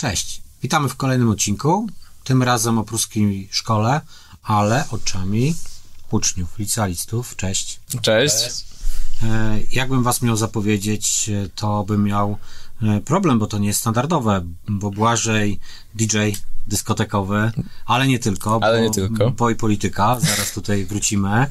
[0.00, 1.86] Cześć, witamy w kolejnym odcinku.
[2.24, 4.00] Tym razem o pruskiej szkole,
[4.42, 5.54] ale oczami
[6.10, 7.36] uczniów, licealistów.
[7.36, 7.80] Cześć.
[8.02, 8.64] Cześć.
[9.22, 12.36] E, Jakbym was miał zapowiedzieć, e, to bym miał
[12.82, 15.58] e, problem, bo to nie jest standardowe, bo Błażej
[15.94, 16.18] DJ
[16.66, 17.52] dyskotekowy,
[17.86, 18.58] ale nie tylko.
[18.62, 19.30] Ale bo, nie tylko.
[19.30, 21.46] Bo i polityka, zaraz tutaj wrócimy.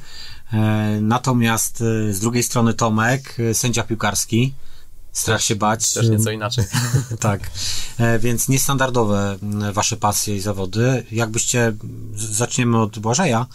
[1.02, 1.78] Natomiast
[2.12, 4.54] z drugiej strony Tomek, sędzia piłkarski.
[5.12, 5.94] Strach się bać.
[5.94, 6.66] Też nieco inaczej.
[7.20, 7.52] tak.
[7.98, 9.38] E, Więc niestandardowe
[9.74, 11.06] wasze pasje i zawody.
[11.12, 11.74] Jakbyście,
[12.16, 13.48] zaczniemy od Błażeja,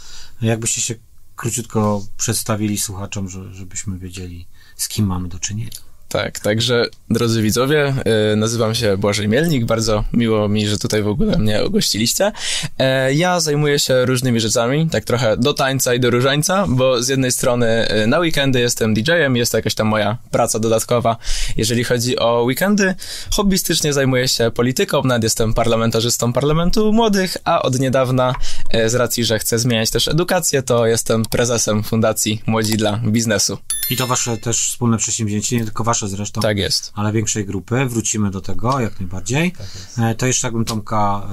[0.43, 0.95] jakbyście się
[1.37, 5.71] króciutko przedstawili słuchaczom, że, żebyśmy wiedzieli, z kim mamy do czynienia.
[6.15, 7.95] Tak, także drodzy widzowie,
[8.33, 12.33] y, nazywam się Błażej Mielnik, bardzo miło mi, że tutaj w ogóle mnie ogościliście.
[12.79, 17.09] E, Ja zajmuję się różnymi rzeczami, tak trochę do tańca i do różańca, bo z
[17.09, 21.17] jednej strony y, na weekendy jestem DJ-em, jest to jakaś tam moja praca dodatkowa.
[21.57, 22.95] Jeżeli chodzi o weekendy,
[23.31, 28.35] hobbystycznie zajmuję się polityką, nawet jestem parlamentarzystą Parlamentu Młodych, a od niedawna,
[28.71, 33.59] e, z racji, że chcę zmieniać też edukację, to jestem prezesem Fundacji Młodzi dla Biznesu.
[33.91, 36.93] I to wasze też wspólne przedsięwzięcie, nie tylko wasze zresztą, Tak jest.
[36.95, 37.87] ale większej grupy.
[37.87, 39.53] Wrócimy do tego jak najbardziej.
[39.99, 41.29] E, To jeszcze jakbym Tomka,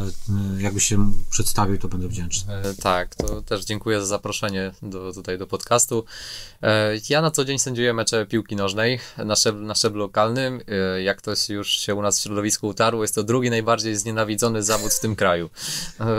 [0.58, 2.53] e, jakby się przedstawił, to będę wdzięczny.
[2.55, 6.05] E, Tak, to też dziękuję za zaproszenie do, tutaj do podcastu.
[7.09, 10.61] Ja na co dzień sędziuję mecze piłki nożnej na, szczeb, na szczeblu lokalnym.
[11.03, 14.64] Jak to się już się u nas w środowisku utarło, jest to drugi najbardziej znienawidzony
[14.64, 15.49] zawód w tym kraju.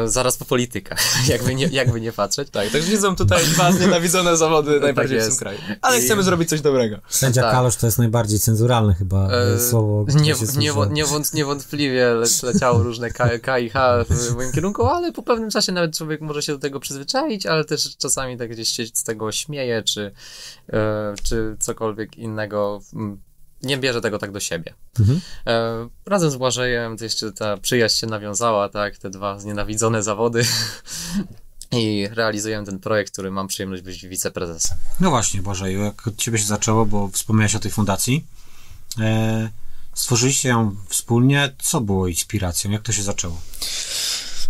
[0.06, 0.96] Zaraz po polityka,
[1.28, 2.50] jakby nie, jakby nie patrzeć.
[2.50, 5.28] Tak, także widzą tutaj dwa znienawidzone zawody najbardziej w jest.
[5.30, 5.58] tym kraju.
[5.80, 6.98] Ale chcemy zrobić coś dobrego.
[7.08, 7.52] Sędzia Tak.
[7.52, 10.04] Kalosz to jest najbardziej cenzuralne chyba E, e, słowo.
[10.08, 15.12] Nie, nie, niewąt, niewątpliwie le, leciało różne K, K i H w moim kierunku, ale
[15.12, 18.68] po pewnym czasie nawet człowiek może się do tego przyzwyczaić, ale też czasami tak gdzieś
[18.68, 20.12] się z tego śmieje, czy,
[20.72, 22.80] e, czy cokolwiek innego.
[22.94, 23.20] mm,
[23.62, 24.74] Nie bierze tego tak do siebie.
[25.00, 25.20] Mhm.
[25.46, 30.42] E, razem z Błażejem to jeszcze ta przyjaźń się nawiązała, tak, te dwa znienawidzone zawody.
[31.72, 34.78] I realizujemy ten projekt, który mam przyjemność być wiceprezesem.
[35.00, 38.26] No właśnie, Błażeju, jak od ciebie się zaczęło, bo wspomniałeś o tej fundacji.
[39.00, 39.50] E,
[39.94, 41.54] stworzyliście ją wspólnie.
[41.62, 42.70] Co było inspiracją?
[42.70, 43.40] Jak to się zaczęło?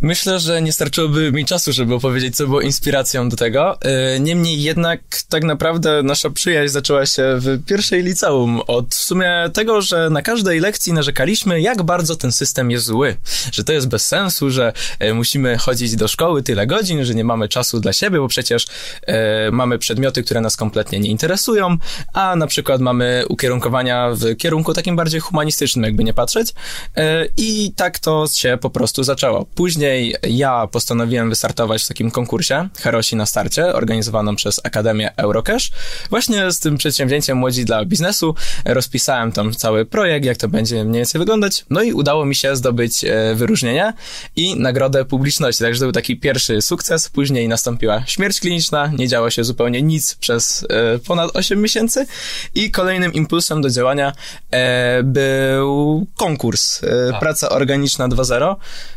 [0.02, 3.78] Myślę, że nie starczyłoby mi czasu, żeby opowiedzieć, co było inspiracją do tego.
[3.84, 9.50] Yy, Niemniej jednak tak naprawdę nasza przyjaźń zaczęła się w pierwszej liceum od w sumie
[9.52, 13.16] tego, że na każdej lekcji narzekaliśmy, jak bardzo ten system jest zły.
[13.52, 17.24] Że to jest bez sensu, że e, musimy chodzić do szkoły tyle godzin, że nie
[17.24, 18.66] mamy czasu dla siebie, bo przecież
[19.06, 21.76] e, mamy przedmioty, które nas kompletnie nie interesują,
[22.12, 26.54] a na przykład mamy ukierunkowania w kierunku takim bardziej humanistycznym, jakby nie patrzeć.
[26.96, 29.46] E, I tak to się po prostu zaczęło.
[29.54, 29.91] Później
[30.30, 35.70] ja postanowiłem wystartować w takim konkursie Herosi na starcie, organizowanym przez Akademię Eurocash.
[36.10, 41.00] Właśnie z tym przedsięwzięciem Młodzi dla Biznesu rozpisałem tam cały projekt, jak to będzie mniej
[41.00, 41.64] więcej wyglądać.
[41.70, 43.92] No i udało mi się zdobyć e, wyróżnienie
[44.36, 45.64] i nagrodę publiczności.
[45.64, 47.08] Także to był taki pierwszy sukces.
[47.08, 52.06] Później nastąpiła śmierć kliniczna, nie działo się zupełnie nic przez e, ponad 8 miesięcy
[52.54, 54.12] i kolejnym impulsem do działania
[54.50, 58.56] e, był konkurs e, Praca Organiczna 2.0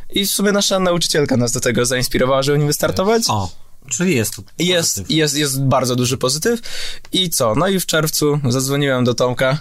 [0.10, 3.24] i w sumie nasza nauczycielka nas do tego zainspirowała, żeby nim wystartować.
[3.30, 3.50] O,
[3.90, 4.42] czyli jest to.
[4.60, 5.18] Jest, pozytyw.
[5.18, 6.60] jest, jest bardzo duży pozytyw.
[7.12, 7.56] I co?
[7.56, 9.58] No i w czerwcu zadzwoniłem do Tomka,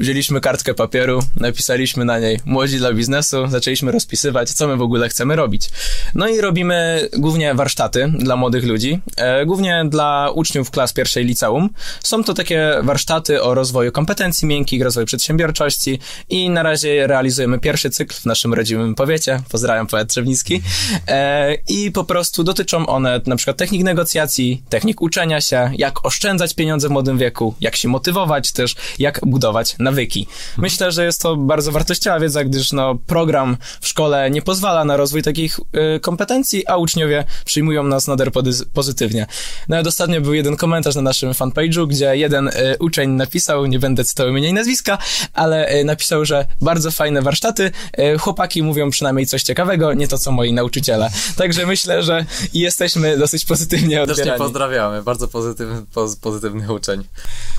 [0.00, 5.08] wzięliśmy kartkę papieru, napisaliśmy na niej młodzi dla biznesu, zaczęliśmy rozpisywać, co my w ogóle
[5.08, 5.70] chcemy robić.
[6.14, 11.70] No i robimy głównie warsztaty dla młodych ludzi, e, głównie dla uczniów klas pierwszej liceum.
[12.02, 17.90] Są to takie warsztaty o rozwoju kompetencji miękkich, rozwoju przedsiębiorczości i na razie realizujemy pierwszy
[17.90, 19.40] cykl w naszym rodzimym powiecie.
[19.50, 20.62] Pozdrawiam poet Trzewnicki.
[21.08, 26.54] E, I po prostu dotyczą one na przykład technik negocjacji, technik uczenia się, jak oszczędzać
[26.54, 30.26] pieniądze w młodym wieku, jak się motywować też, jak budować nawyki.
[30.56, 34.96] Myślę, że jest to bardzo wartościowa wiedza, gdyż no, program w szkole nie pozwala na
[34.96, 35.60] rozwój takich
[35.96, 38.30] y, kompetencji, a uczniowie przyjmują nas nader
[38.72, 39.26] pozytywnie.
[39.68, 44.04] Nawet ostatnio był jeden komentarz na naszym fanpage'u, gdzie jeden y, uczeń napisał, nie będę
[44.04, 44.98] cytował imienia i nazwiska,
[45.34, 50.18] ale y, napisał, że bardzo fajne warsztaty, y, chłopaki mówią przynajmniej coś ciekawego, nie to
[50.18, 51.10] co moi nauczyciele.
[51.36, 52.24] Także myślę, że
[52.54, 54.38] jesteśmy dosyć pozytywnie Serdecznie odbierani.
[54.44, 57.04] pozdrawiamy, bardzo pozytywny, poz, pozytywny uczeń.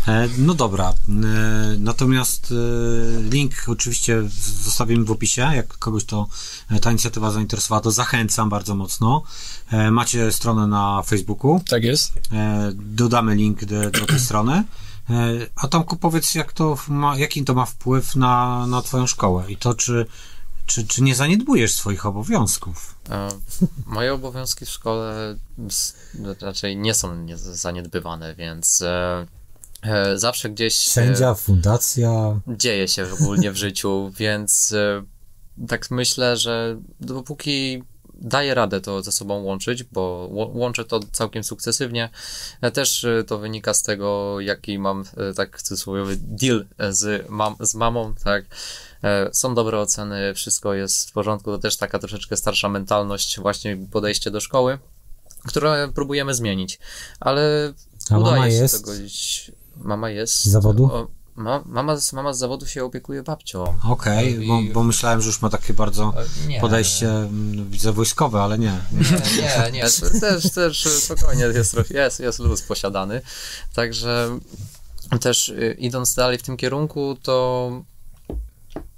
[0.07, 1.13] E, No dobra, e,
[1.79, 4.23] natomiast e, link oczywiście
[4.63, 6.27] zostawimy w opisie, jak kogoś to
[6.81, 9.23] ta inicjatywa zainteresowała, to zachęcam bardzo mocno.
[9.91, 12.13] Macie stronę na Facebooku, Tak jest.
[12.75, 14.63] dodamy link do, do tej strony.
[15.55, 19.57] A Tomku powiedz, jak to ma, jaki to ma wpływ na, na twoją szkołę i
[19.57, 20.05] to, czy,
[20.71, 22.95] czy, czy nie zaniedbujesz swoich obowiązków?
[23.09, 23.27] E,
[23.85, 25.35] Moje obowiązki w szkole
[26.41, 29.25] raczej nie są nie- zaniedbywane, więc e,
[29.83, 32.39] e, zawsze gdzieś Sędzia, fundacja.
[32.47, 34.73] dzieje się ogólnie w życiu, więc
[35.67, 37.83] tak myślę, że dopóki
[38.13, 42.09] daję radę to ze sobą łączyć, bo łączę to całkiem sukcesywnie.
[42.73, 45.03] Też to wynika z tego, jaki mam,
[45.35, 48.45] tak cudzysłowiowy deal z, mam, z mamą, tak.
[49.03, 53.77] E, Są dobre oceny, wszystko jest w porządku, to też taka troszeczkę starsza mentalność, właśnie
[53.91, 54.79] podejście do szkoły,
[55.47, 56.79] które próbujemy zmienić,
[57.19, 57.73] ale
[58.11, 58.79] A udaje mama się jest?
[58.85, 59.51] to godzić.
[59.77, 60.35] Mama jest.
[60.35, 60.85] Z zawodu?
[60.93, 63.79] O, ma, mama, z- mama z zawodu się opiekuje babcią.
[63.89, 66.13] Okej, I- bo, bo myślałem, że już ma takie bardzo
[66.45, 66.59] E, Nie.
[66.61, 68.79] podejście mm, widzę wojskowe, ale nie.
[68.91, 69.81] Nie, nie, nie.
[70.21, 73.21] Też, też spokojnie jest, jest, jest luz posiadany.
[73.73, 74.39] Także
[75.21, 77.71] też y, idąc dalej w tym kierunku, to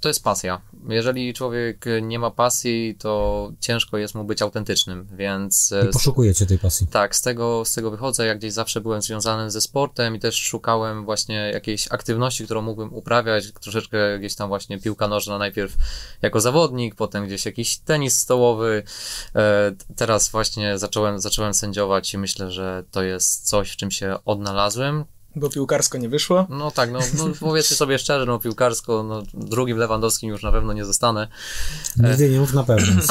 [0.00, 0.60] to jest pasja.
[0.88, 6.46] Jeżeli człowiek nie ma pasji, to ciężko jest mu być autentycznym, więc e, I poszukujecie
[6.46, 6.86] tej pasji.
[6.86, 8.26] tak, z tego, z tego wychodzę.
[8.26, 12.94] Ja gdzieś zawsze byłem związany ze sportem i też szukałem właśnie jakiejś aktywności, którą mógłbym
[12.94, 13.52] uprawiać.
[13.52, 15.72] Troszeczkę gdzieś tam właśnie piłka nożna najpierw
[16.22, 18.82] jako zawodnik, potem gdzieś jakiś tenis stołowy.
[19.34, 24.16] E, Teraz właśnie zacząłem, zacząłem sędziować i myślę, że to jest coś, w czym się
[24.24, 25.04] odnalazłem.
[25.36, 26.46] Bo piłkarsko nie wyszło.
[26.50, 30.72] No tak, no, no powiedzmy sobie szczerze, no piłkarsko, no drugim Lewandowskim już na pewno
[30.72, 31.28] nie zostanę.
[31.96, 33.02] Nigdy nie mów na pewno.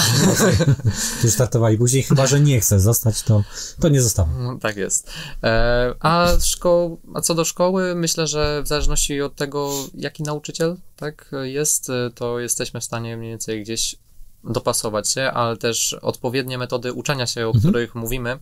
[1.22, 3.44] Ty startowali później, chyba że nie chcę zostać, to,
[3.80, 4.44] to nie zostałem.
[4.44, 5.10] No, tak jest.
[5.44, 10.78] E, a, szko- a co do szkoły, myślę, że w zależności od tego, jaki nauczyciel
[10.96, 13.96] tak jest, to jesteśmy w stanie mniej więcej gdzieś
[14.44, 18.40] dopasować się, ale też odpowiednie metody uczenia się, o których mówimy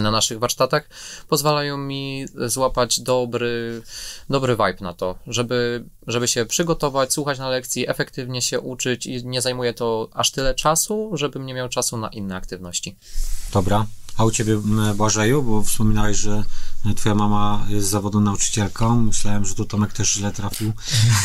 [0.00, 0.88] na naszych warsztatach,
[1.28, 3.82] pozwalają mi złapać dobry,
[4.30, 9.26] dobry vibe na to, żeby, żeby się przygotować, słuchać na lekcji, efektywnie się uczyć i
[9.26, 12.96] nie zajmuje to aż tyle czasu, żebym nie miał czasu na inne aktywności.
[13.52, 13.86] Dobra.
[14.16, 14.60] A u ciebie,
[14.94, 16.42] Błażeju, bo wspominałeś, że
[16.90, 19.00] e, twoja mama jest zawodu nauczycielką.
[19.02, 20.72] Myślałem, że tu Tomek też źle trafił.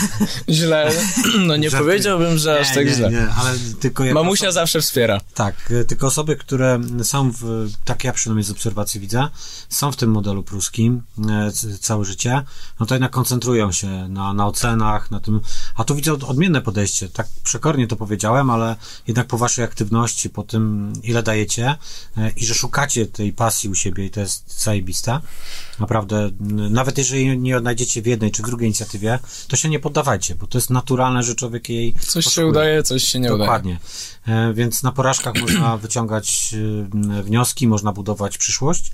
[0.49, 0.91] Źle.
[1.39, 3.11] No nie powiedziałbym, że aż tak nie, źle.
[3.11, 5.19] Nie, ale tylko jak Mamusia zawsze wspiera.
[5.33, 9.27] Tak, y, tylko osoby, które są w, tak ja przynajmniej z obserwacji widzę,
[9.69, 12.41] są w tym modelu pruskim e, całe życie,
[12.79, 15.39] no to jednak koncentrują się na, na ocenach, na tym,
[15.75, 18.75] a tu widzę od- odmienne podejście, tak przekornie to powiedziałem, ale
[19.07, 21.75] jednak po waszej aktywności, po tym ile dajecie
[22.17, 22.80] e, i że szukacie
[23.13, 25.19] tej pasji u siebie i to jest zajebiste,
[25.79, 26.29] naprawdę,
[26.69, 30.47] nawet jeżeli nie odnajdziecie w jednej czy w drugiej inicjatywie, to się nie poddawajcie, bo
[30.47, 32.47] to jest naturalne, że człowiek jej Coś się poszukuje.
[32.47, 33.39] udaje, coś się nie udaje.
[33.39, 33.79] Dokładnie.
[34.27, 36.55] E, Więc na porażkach można wyciągać
[37.19, 38.91] e, wnioski, można budować przyszłość.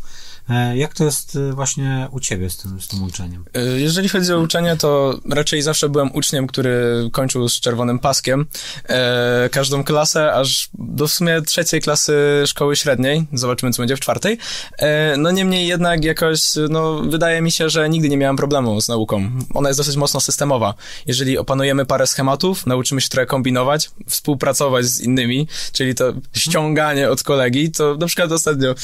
[0.49, 3.45] E, Jak to jest e, właśnie u ciebie z tym, z tym łączeniem?
[3.75, 8.45] Y, Jeżeli chodzi o uczenie, to raczej zawsze byłem uczniem, który kończył z czerwonym paskiem
[8.89, 13.27] e, każdą klasę, aż do w sumie trzeciej klasy szkoły średniej.
[13.33, 14.37] Zobaczymy, co będzie w czwartej.
[14.77, 18.87] E, no niemniej jednak jakoś, no wydaje mi się, że nigdy nie miałem problemu z
[18.87, 19.31] nauką.
[19.53, 20.73] Ona jest dosyć mocno systemowa.
[21.05, 27.23] Jeżeli opanujemy parę schematów, nauczymy się trochę kombinować, współpracować z innymi, czyli to ściąganie od
[27.23, 28.75] kolegi, to na przykład ostatnio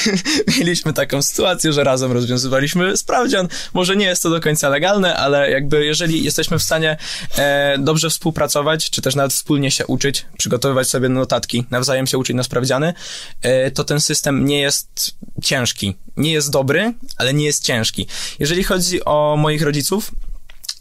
[0.58, 3.48] mieliśmy taką sytuację, że razem rozwiązywaliśmy sprawdzian.
[3.74, 6.96] Może nie jest to do końca legalne, ale jakby jeżeli jesteśmy w stanie
[7.38, 12.36] e, dobrze współpracować, czy też nawet wspólnie się uczyć, przygotowywać sobie notatki, nawzajem się uczyć
[12.36, 12.94] na sprawdziany,
[13.42, 15.96] e, to ten system nie jest ciężki.
[16.16, 18.06] Nie jest dobry, ale nie jest ciężki.
[18.38, 20.10] Jeżeli chodzi o moich rodziców,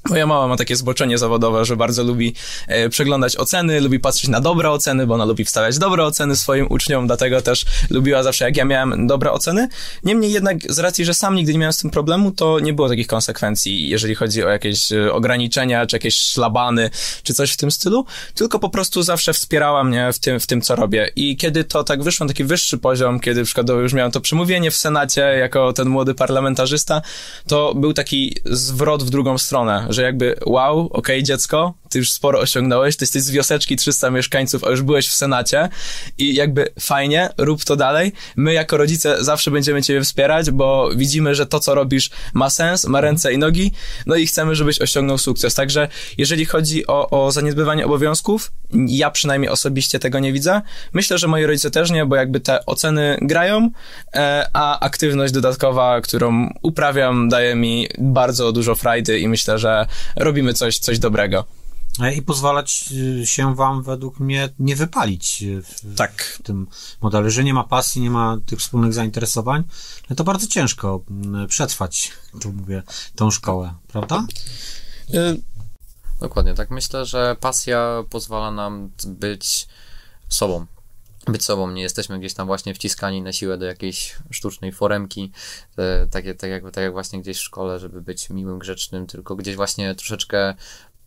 [0.06, 2.34] Moja mama ma takie zboczenie zawodowe, że bardzo lubi
[2.68, 6.68] e, przeglądać oceny, lubi patrzeć na dobre oceny, bo ona lubi wstawiać dobre oceny swoim
[6.70, 9.68] uczniom, dlatego też lubiła zawsze, jak ja miałem dobre oceny.
[10.04, 12.90] Niemniej jednak, z racji, że sam nigdy nie miałem z tym problemu, to nie było
[12.90, 16.90] takich konsekwencji, jeżeli chodzi o jakieś e, ograniczenia, czy jakieś szlabany,
[17.24, 20.62] czy coś w tym stylu, tylko po prostu zawsze wspierała mnie w tym, w tym
[20.62, 21.12] co robię.
[21.16, 24.72] I kiedy to tak wyszło na taki wyższy poziom, kiedy przykładowo już miałem to przemówienie
[24.72, 27.02] w Senacie jako ten młody parlamentarzysta,
[27.48, 32.40] to był taki zwrot w drugą stronę, że jakby wow, okej dziecko, ty już sporo
[32.40, 35.70] osiągnąłeś, ty jesteś z wioseczki 300 mieszkańców, a już byłeś w Senacie
[36.18, 38.12] i jakby fajnie, rób to dalej.
[38.36, 42.86] My jako rodzice zawsze będziemy ciebie wspierać, bo widzimy, że to, co robisz ma sens,
[42.86, 43.72] ma ręce i nogi,
[44.06, 45.56] no i chcemy, żebyś osiągnął sukces.
[45.56, 48.52] Także jeżeli chodzi o, o zaniedbywanie obowiązków,
[48.88, 50.62] ja przynajmniej osobiście tego nie widzę.
[50.94, 53.70] Myślę, że moi rodzice też nie, bo jakby te oceny grają,
[54.14, 59.79] e, a aktywność dodatkowa, którą uprawiam, daje mi bardzo dużo frajdy i myślę, że
[60.16, 61.46] robimy coś, coś dobrego.
[62.02, 62.86] E, I pozwalać
[63.22, 66.24] y, się wam według mnie nie wypalić y, w, Tak.
[66.24, 66.68] w tym
[67.02, 67.30] modelu.
[67.30, 69.64] Że nie ma pasji, nie ma tych wspólnych zainteresowań,
[70.10, 71.02] no to bardzo ciężko
[71.48, 72.84] przetrwać, tu mówię,
[73.16, 74.26] tą szkołę, prawda?
[75.14, 75.36] E,
[76.20, 79.68] Dokładnie, tak myślę, że pasja pozwala nam być
[80.30, 80.66] sobą.
[81.28, 85.32] Być sobą, nie jesteśmy gdzieś tam właśnie wciskani na siłę do jakiejś sztucznej foremki,
[85.78, 89.36] e, takie, tak, jak, tak jak właśnie gdzieś w szkole, żeby być miłym, grzecznym, tylko
[89.36, 90.56] gdzieś właśnie troszeczkę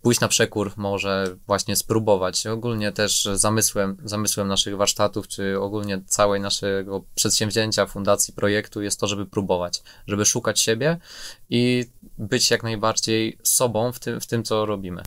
[0.03, 2.47] pójść na przekór, może właśnie spróbować.
[2.47, 9.07] Ogólnie też zamysłem, zamysłem naszych warsztatów, czy ogólnie całej naszego przedsięwzięcia, fundacji, projektu jest to,
[9.07, 10.99] żeby próbować, żeby szukać siebie
[11.51, 11.85] i
[12.19, 15.03] być jak najbardziej sobą w tym, w tym co robimy.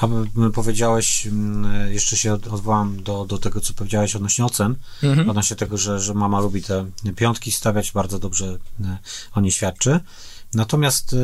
[0.00, 0.08] A
[0.54, 5.30] powiedziałeś, mm, jeszcze się od- odwołam do, do tego, co powiedziałeś odnośnie ocen, Mhm.
[5.30, 8.98] odnośnie tego, że, że mama lubi te piątki stawiać, bardzo dobrze e,
[9.34, 10.00] o niej świadczy.
[10.54, 11.16] Natomiast e,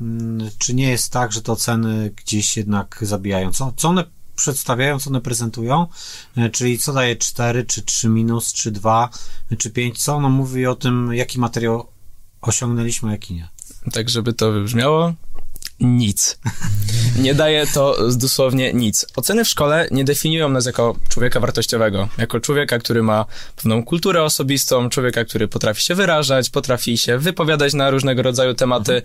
[0.00, 3.52] mm, czy nie jest tak, że te oceny gdzieś jednak zabijają?
[3.52, 4.04] Co, co one
[4.36, 5.86] przedstawiają, co one prezentują?
[6.36, 9.08] E, Czyli co daje 4, czy 3 minus, czy 2,
[9.58, 10.02] czy 5?
[10.02, 11.86] Co ono mówi o tym, jaki materiał
[12.40, 13.48] osiągnęliśmy, a jaki nie?
[13.92, 15.14] Tak, żeby to wybrzmiało,
[15.80, 16.38] nic.
[17.18, 19.06] Nie daje to dosłownie nic.
[19.16, 24.22] Oceny w szkole nie definiują nas jako człowieka wartościowego, jako człowieka, który ma pewną kulturę
[24.22, 29.02] osobistą, człowieka, który potrafi się wyrażać, potrafi się wypowiadać na różnego rodzaju tematy.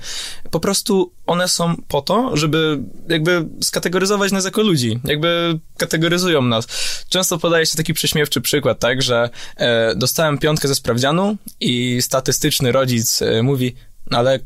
[0.51, 2.79] Po prostu one są po to, żeby
[3.09, 6.67] jakby skategoryzować nas jako ludzi, jakby kategoryzują nas.
[7.09, 12.71] Często podaje się taki prześmiewczy przykład, tak, że e, dostałem piątkę ze sprawdzianu i statystyczny
[12.71, 13.75] rodzic e, mówi,
[14.11, 14.39] "No ale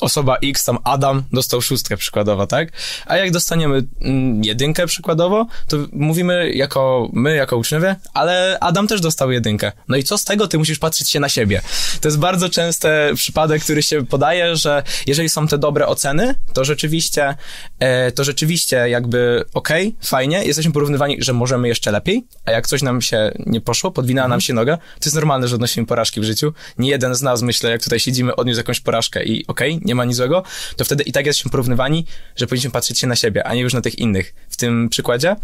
[0.00, 2.68] osoba X, tam Adam, dostał szóstkę przykładowo, tak?
[3.06, 9.00] A jak dostaniemy mm, jedynkę przykładowo, to mówimy jako, my jako uczniowie, ale Adam też
[9.00, 9.72] dostał jedynkę.
[9.88, 10.48] No i co z tego?
[10.48, 11.62] Ty musisz patrzeć się na siebie.
[12.00, 16.64] To jest bardzo częsty przypadek, który się podaje, że jeżeli są te dobre oceny, to
[16.64, 17.34] rzeczywiście,
[17.78, 22.82] e, to rzeczywiście jakby okej, fajnie, jesteśmy porównywani, że możemy jeszcze lepiej, a jak coś
[22.82, 26.24] nam się nie poszło, podwinęła nam się noga, to jest normalne, że odnosimy porażki w
[26.24, 26.52] życiu.
[26.78, 30.04] Nie jeden z nas, myślę, jak tutaj siedzimy, odniósł jakąś porażkę i okej, nie ma
[30.04, 30.42] nic złego,
[30.76, 33.74] to wtedy i tak jesteśmy porównywani, że powinniśmy patrzeć się na siebie, a nie już
[33.74, 34.34] na tych innych.
[34.50, 35.36] W tym przykładzie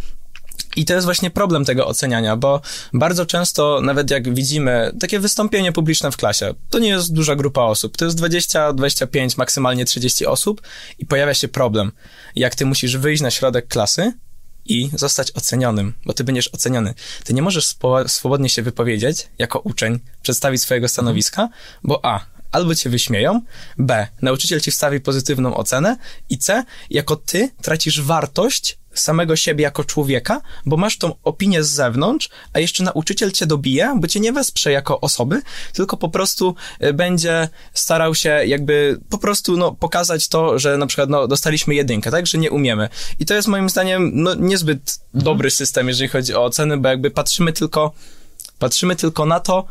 [0.76, 2.60] i to jest właśnie problem tego oceniania, bo
[2.92, 7.62] bardzo często, nawet jak widzimy takie wystąpienie publiczne w klasie, to nie jest duża grupa
[7.62, 10.62] osób, to jest 20, 25, maksymalnie 30 osób
[10.98, 11.92] i pojawia się problem.
[12.36, 14.12] Jak ty musisz wyjść na środek klasy
[14.64, 16.94] i zostać ocenionym, bo ty będziesz oceniony.
[17.24, 17.74] Ty nie możesz
[18.06, 21.48] swobodnie się wypowiedzieć jako uczeń, przedstawić swojego stanowiska,
[21.84, 22.37] bo A.
[22.52, 23.40] Albo cię wyśmieją,
[23.78, 24.06] B.
[24.22, 25.96] Nauczyciel ci wstawi pozytywną ocenę
[26.30, 26.64] i C.
[26.90, 32.58] Jako ty tracisz wartość samego siebie jako człowieka, bo masz tą opinię z zewnątrz, a
[32.58, 37.48] jeszcze nauczyciel cię dobije, bo cię nie wesprze jako osoby, tylko po prostu y, będzie
[37.74, 42.26] starał się jakby po prostu no, pokazać to, że na przykład no, dostaliśmy jedynkę, tak,
[42.26, 42.88] że nie umiemy.
[43.18, 47.10] I to jest moim zdaniem no, niezbyt dobry system, jeżeli chodzi o oceny, bo jakby
[47.10, 47.92] patrzymy tylko
[48.58, 49.64] Patrzymy tylko na to,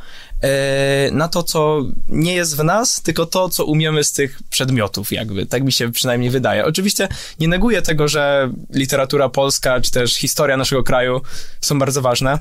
[1.11, 5.45] na to, co nie jest w nas, tylko to, co umiemy z tych przedmiotów, jakby.
[5.45, 6.65] Tak mi się przynajmniej wydaje.
[6.65, 7.07] Oczywiście
[7.39, 11.21] nie neguję tego, że literatura polska, czy też historia naszego kraju
[11.61, 12.39] są bardzo ważne.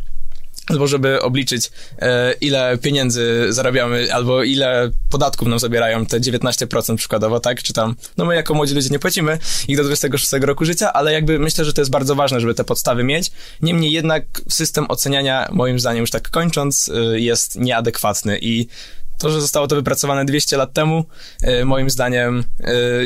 [0.66, 7.40] Albo żeby obliczyć, e, ile pieniędzy zarabiamy, albo ile podatków nam zabierają, te 19% przykładowo,
[7.40, 7.62] tak?
[7.62, 11.12] Czy tam, no my jako młodzi ludzie nie płacimy ich do 26 roku życia, ale
[11.12, 13.30] jakby myślę, że to jest bardzo ważne, żeby te podstawy mieć.
[13.62, 18.66] Niemniej jednak system oceniania, moim zdaniem, już tak kończąc, y, jest nieadekwatny i
[19.18, 21.04] to, że zostało to wypracowane 200 lat temu,
[21.60, 22.44] y, moim zdaniem,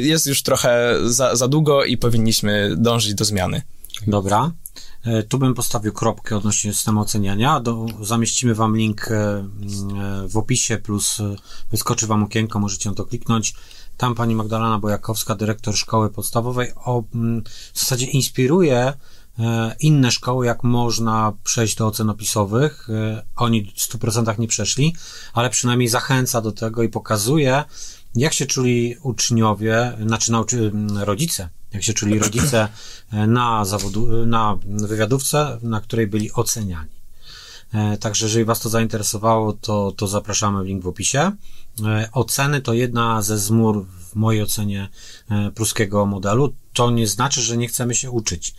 [0.01, 3.63] jest już trochę za, za długo i powinniśmy dążyć do zmiany.
[4.07, 4.53] Dobra.
[5.05, 7.61] E, Tu bym postawił kropkę odnośnie systemu oceniania.
[7.61, 9.45] Do, zamieścimy Wam link e, e,
[10.29, 11.19] w opisie, plus
[11.71, 13.55] wyskoczy Wam okienko, możecie na to kliknąć.
[13.97, 17.03] Tam pani Magdalena Bojakowska, dyrektor szkoły podstawowej, o,
[17.73, 18.93] w zasadzie inspiruje
[19.81, 22.89] inne szkoły, jak można przejść do ocen opisowych.
[23.37, 24.97] Oni w 100% nie przeszli,
[25.33, 27.65] ale przynajmniej zachęca do tego i pokazuje,
[28.15, 32.69] jak się czuli uczniowie, znaczy nauczy, rodzice, jak się czuli rodzice
[33.13, 36.91] e, na zawodu, na wywiadówce, na której byli oceniani.
[37.75, 41.33] E, Także jeżeli Was to zainteresowało, to, to zapraszamy w link w opisie.
[41.85, 44.89] E, Oceny to jedna ze zmur w mojej ocenie
[45.31, 46.55] e, pruskiego modelu.
[46.73, 48.55] To nie znaczy, że nie chcemy się uczyć.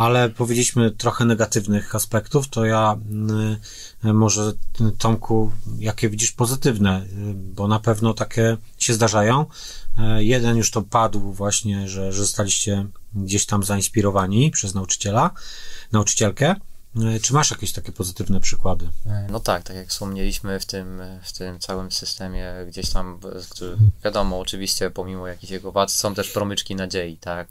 [0.00, 3.56] Ale powiedzieliśmy trochę negatywnych aspektów, to ja mm,
[4.04, 4.52] e, może
[4.98, 9.46] Tomku, jakie widzisz pozytywne, bo na pewno takie się zdarzają.
[10.18, 15.30] Jeden już to padł właśnie, że, że zostaliście gdzieś tam zainspirowani przez nauczyciela,
[15.92, 16.56] nauczycielkę.
[16.96, 18.88] E, Czy masz jakieś takie pozytywne przykłady?
[19.28, 23.76] No tak, tak jak wspomnieliśmy w tym, w tym całym systemie, gdzieś tam, e, który,
[24.04, 27.48] wiadomo, oczywiście pomimo jakichś jego wad, są też promyczki nadziei, tak?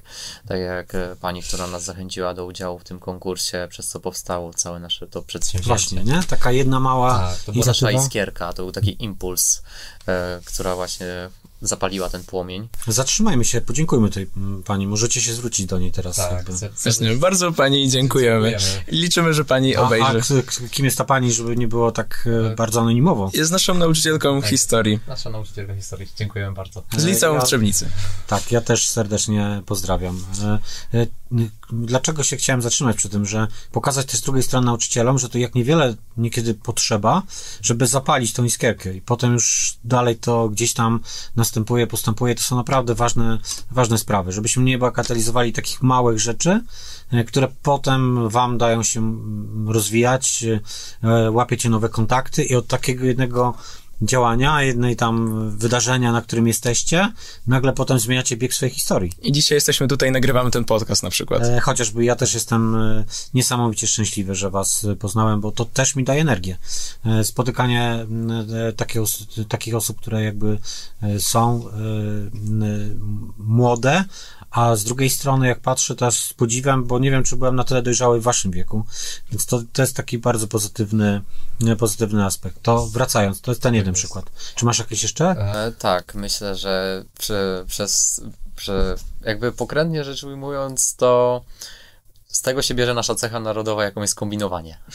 [0.47, 4.53] Tak jak e, pani, która nas zachęciła do udziału w tym konkursie, przez co powstało
[4.53, 5.67] całe nasze to przedsięwzięcie.
[5.67, 6.23] Właśnie, nie?
[6.23, 9.61] Taka jedna mała Tak, to była nasza iskierka, to był taki impuls,
[10.07, 11.29] e, która właśnie
[11.61, 12.67] zapaliła ten płomień.
[12.87, 14.87] Zatrzymajmy się, podziękujmy tej mm, pani.
[14.87, 16.15] Możecie się zwrócić do niej teraz.
[16.15, 16.45] Tak.
[16.83, 18.49] Właśnie, bardzo pani dziękujemy.
[18.51, 18.83] Dziękujemy.
[18.87, 20.43] Liczymy, że pani A, a obejrzy.
[20.43, 23.31] k- kim jest ta pani, żeby nie było tak e, bardzo anonimowo?
[23.33, 26.83] Jest naszą nauczycielką historii Nasza nauczycielka historii, dziękujemy bardzo.
[26.97, 27.89] z liceum Ja- w Trzebnicy.
[28.27, 30.23] Tak, ja też serdecznie pozdrawiam.
[30.43, 30.59] E,
[30.99, 31.07] e,
[31.71, 35.37] Dlaczego się chciałem zatrzymać przy tym, że pokazać też z drugiej strony nauczycielom, że to
[35.37, 37.23] jak niewiele niekiedy potrzeba,
[37.61, 40.99] żeby zapalić tą iskierkę i potem już dalej to gdzieś tam
[41.49, 43.37] następuje, postępuje, to są naprawdę ważne,
[43.71, 46.61] ważne sprawy, żebyśmy nie bagatelizowali takich małych rzeczy,
[47.11, 50.45] e, które potem wam dają się mm, rozwijać,
[51.03, 53.53] e, łapiecie nowe kontakty i od takiego jednego
[54.01, 57.11] działania, jednej tam wydarzenia, na którym jesteście,
[57.47, 59.11] nagle potem zmieniacie bieg swojej historii.
[59.21, 61.43] I dzisiaj jesteśmy tutaj, nagrywamy ten podcast na przykład.
[61.43, 63.03] E, Chociażby ja też jestem e,
[63.33, 66.57] niesamowicie szczęśliwy, że was poznałem, bo to też mi daje energię.
[67.05, 68.05] E, Spotykanie
[68.69, 70.57] e, takich, os- takich osób, które jakby
[71.03, 71.71] e, są e,
[73.37, 74.03] młode,
[74.51, 77.63] a z drugiej strony, jak patrzę teraz z podziwem, bo nie wiem, czy byłem na
[77.63, 78.83] tyle dojrzały w waszym wieku,
[79.31, 81.21] więc to, to jest taki bardzo pozytywny,
[81.77, 82.61] pozytywny aspekt.
[82.61, 84.25] To wracając, to jest ten jeden przykład.
[84.55, 85.25] Czy masz jakieś jeszcze?
[85.25, 88.21] E, tak, myślę, że przy, przez,
[88.55, 91.41] przy, jakby pokrętnie rzecz ujmując, to
[92.31, 94.77] z tego się bierze nasza cecha narodowa, jaką jest kombinowanie.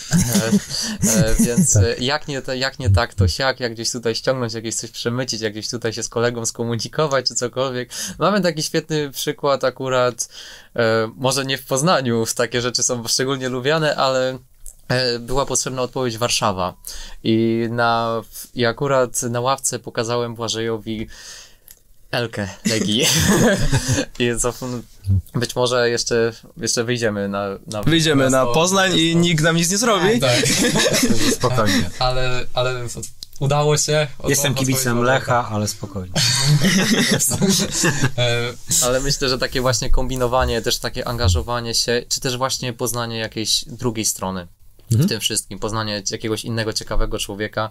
[1.05, 4.55] E, e, więc e, jak, nie, jak nie tak, to siak, jak gdzieś tutaj ściągnąć,
[4.55, 7.91] jakieś coś przemycić, jak gdzieś tutaj się z kolegą skomunikować, czy cokolwiek.
[8.19, 10.29] Mamy taki świetny przykład akurat,
[11.17, 14.39] może nie w Poznaniu, takie rzeczy są szczególnie lubiane, ale
[15.21, 16.75] była potrzebna odpowiedź Warszawa.
[17.25, 18.23] I, na,
[18.55, 21.09] I akurat na ławce pokazałem Błażejowi
[22.15, 23.07] Elkę Legii.
[24.19, 24.55] I co,
[25.35, 29.79] być może jeszcze, jeszcze wyjdziemy na, na Wyjdziemy na Poznań i nikt nam nic nie
[29.79, 30.21] zrobi.
[30.21, 30.49] Tak,
[31.39, 31.91] Spokojnie.
[31.99, 32.87] ale, ale
[33.41, 34.07] udało się.
[34.29, 36.13] Jestem kibicem Lecha, ale spokojnie.
[38.19, 38.53] E,
[38.85, 43.65] Ale myślę, że takie właśnie kombinowanie, też takie angażowanie się, czy też właśnie poznanie jakiejś
[43.65, 44.47] drugiej strony
[44.91, 47.71] w tym wszystkim, poznanie jakiegoś innego ciekawego człowieka.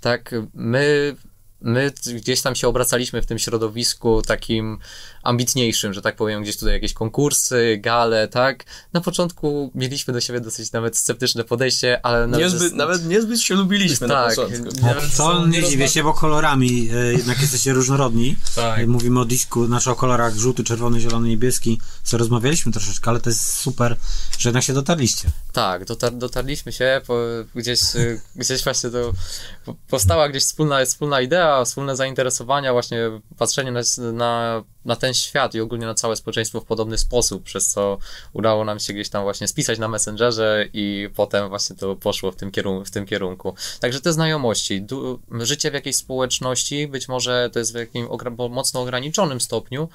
[0.00, 1.16] Tak, my,
[1.64, 4.78] my gdzieś tam się obracaliśmy w tym środowisku takim
[5.24, 8.64] ambitniejszym, że tak powiem, gdzieś tutaj jakieś konkursy, gale, tak.
[8.92, 13.54] Na początku mieliśmy do siebie dosyć nawet sceptyczne podejście, ale nawet, Niezbyt, nawet niezbyt się
[13.54, 14.80] lubiliśmy na tak, początku.
[14.82, 18.36] nawet To nie dziwię się, bo kolorami e, jednak jesteście różnorodni.
[18.54, 18.78] Tak.
[18.78, 23.20] E, Mówimy o disku, znaczy o kolorach żółty, czerwony, zielony, niebieski, co rozmawialiśmy troszeczkę, ale
[23.20, 23.96] to jest super,
[24.38, 25.28] że jednak się dotarliście.
[25.52, 27.18] Tak, dotar dotarliśmy się, po,
[27.54, 29.12] gdzieś, y, gdzieś właśnie to
[29.64, 32.98] po- powstała gdzieś wspólna, wspólna idea, wspólne zainteresowania, właśnie
[33.38, 33.80] patrzenie na,
[34.12, 37.98] na, na ten świat i ogólnie na całe społeczeństwo w podobny sposób, przez co
[38.32, 42.36] udało nam się gdzieś tam właśnie spisać na Messengerze i potem właśnie to poszło w
[42.36, 43.54] tym, kierun w tym kierunku.
[43.80, 48.50] Także te znajomości, du życie w jakiejś społeczności, być może to jest w jakimś ogra-
[48.50, 49.88] mocno ograniczonym stopniu,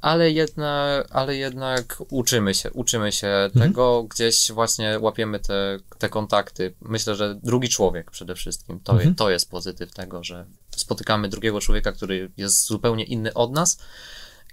[0.00, 6.74] ale jednak, ale jednak uczymy się, uczymy się tego, gdzieś właśnie łapiemy te, te kontakty.
[6.80, 11.60] Myślę, że drugi człowiek przede wszystkim, to, je, to jest pozytyw tego, że spotykamy drugiego
[11.60, 13.78] człowieka, który jest zupełnie inny od nas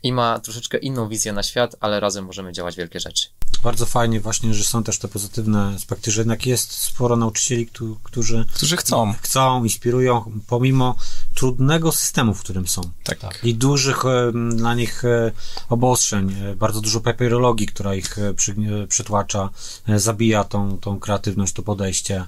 [0.03, 3.27] i ma troszeczkę inną wizję na świat, ale razem możemy działać wielkie rzeczy.
[3.63, 7.97] Bardzo fajnie właśnie, że są też te pozytywne aspekty, że jednak jest sporo nauczycieli, któ-
[8.03, 9.13] którzy Którzy chcą.
[9.21, 10.95] chcą, inspirują, pomimo
[11.39, 12.81] trudnego systemu, w którym są.
[13.03, 13.39] Tak.
[13.43, 15.31] I dużych e, dla nich e,
[15.69, 18.55] obostrzeń, e, bardzo dużo papierologii, która ich przy,
[18.87, 19.49] przytłacza,
[19.95, 22.25] zabija tą, tą kreatywność, to podejście.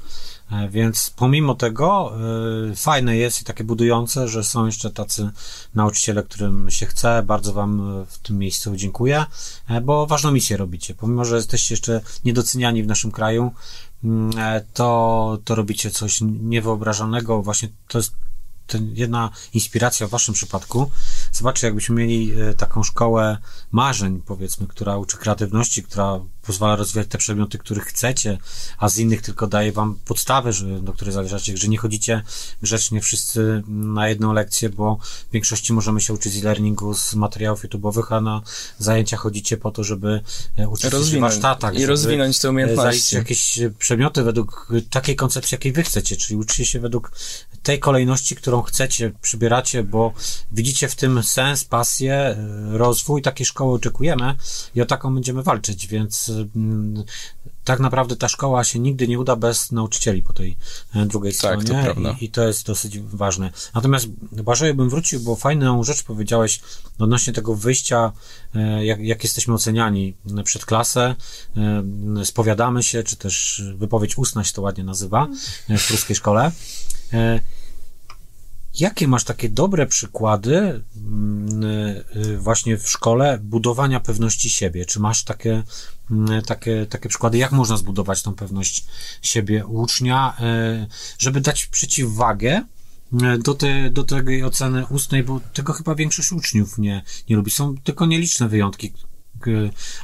[0.70, 2.12] Więc pomimo tego
[2.76, 5.30] fajne jest i takie budujące, że są jeszcze tacy
[5.76, 7.24] nauczyciele, którym się chce.
[7.24, 9.26] Bardzo Wam w tym miejscu dziękuję,
[9.84, 10.96] bo ważną misję robicie.
[10.96, 13.52] Pomimo, że jesteście jeszcze niedoceniani w naszym kraju,
[14.04, 14.32] mm,
[14.74, 17.42] to, to robicie coś niewyobrażalnego.
[17.42, 18.14] Właśnie to jest
[18.72, 20.92] ten, jedna inspiracja w waszym przypadku.
[21.32, 23.38] Zobaczcie, jakbyśmy mieli e, taką szkołę
[23.72, 28.38] marzeń, powiedzmy, która uczy kreatywności, która pozwala rozwijać te przedmioty, których chcecie,
[28.78, 32.22] a z innych tylko daje wam podstawę, że, do której zależacie, że nie chodzicie
[32.62, 34.98] grzecznie wszyscy na jedną lekcję, bo
[35.30, 38.42] w większości możemy się uczyć z e-learningu, z materiałów YouTube'owych, a na
[38.80, 40.22] zajęcia chodzicie po to, żeby
[40.58, 41.22] e, uczyć się w Rozwinąć.
[41.22, 41.76] warsztatach.
[41.76, 43.16] I rozwinąć te e, umiejętności.
[43.16, 47.12] Jakieś przedmioty według takiej koncepcji, jakiej wy chcecie, czyli uczycie się według
[47.64, 50.14] tej kolejności, którą chcecie, przybieracie, bo
[50.52, 52.38] widzicie w tym sens, pasję, e,
[52.78, 53.22] rozwój.
[53.22, 54.36] Takiej szkoły oczekujemy
[54.76, 57.04] i o taką będziemy walczyć, więc mm,
[57.64, 60.58] tak naprawdę ta szkoła się nigdy nie uda bez nauczycieli po tej
[60.96, 62.16] e, drugiej Tak, to stronie prawda.
[62.22, 63.52] I, i to jest dosyć ważne.
[63.76, 66.62] Natomiast Błażej bym wrócił, bo fajną rzecz powiedziałeś
[67.00, 68.12] odnośnie tego wyjścia,
[68.56, 70.14] e, jak, jak jesteśmy oceniani
[70.44, 71.16] przed klasę,
[71.58, 75.28] e, spowiadamy się, czy też wypowiedź ustna się to ładnie nazywa
[75.70, 76.52] w pruskiej szkole.
[78.80, 81.64] Jakie masz takie dobre przykłady mm,
[82.16, 84.86] y, właśnie w szkole budowania pewności siebie?
[84.86, 85.64] Czy masz takie,
[86.12, 88.86] mm, takie, takie przykłady, jak można zbudować tą pewność
[89.22, 90.38] siebie ucznia,
[90.84, 90.88] y,
[91.20, 92.64] żeby dać przeciwwagę
[93.14, 97.52] y, do, te, do tej oceny ustnej, bo tego chyba większość uczniów nie, nie lubi.
[97.52, 98.94] Są tylko nieliczne wyjątki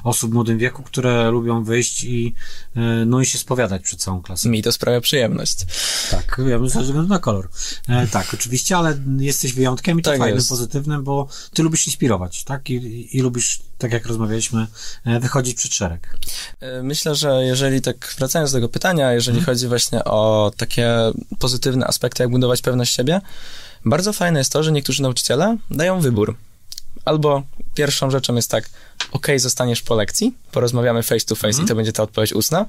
[0.03, 2.33] osób w młodym wieku, które lubią wyjść i,
[2.77, 4.49] y, no i się spowiadać przed całą klasą.
[4.49, 5.57] Mi to sprawia przyjemność.
[6.11, 7.49] Tak, wiem, ze względu na kolor.
[7.87, 10.49] E, tak, oczywiście, ale jesteś wyjątkiem i to Tak fajnym, jest.
[10.49, 12.69] pozytywnym, bo ty lubisz inspirować, tak?
[12.69, 14.67] I, i, lubisz, tak jak rozmawialiśmy,
[15.05, 16.17] e, wychodzić przed szereg.
[16.79, 20.89] Y, Myślę, że jeżeli tak wracając do tego pytania, jeżeli chodzi właśnie o takie
[21.39, 23.21] pozytywne aspekty, jak budować pewność siebie,
[23.85, 26.35] bardzo fajne jest to, że niektórzy nauczyciele dają wybór.
[27.07, 27.43] Albo
[27.75, 28.69] pierwszą rzeczą jest tak,
[29.11, 32.65] ok, zostaniesz po lekcji, porozmawiamy face to face i to będzie ta odpowiedź ustna.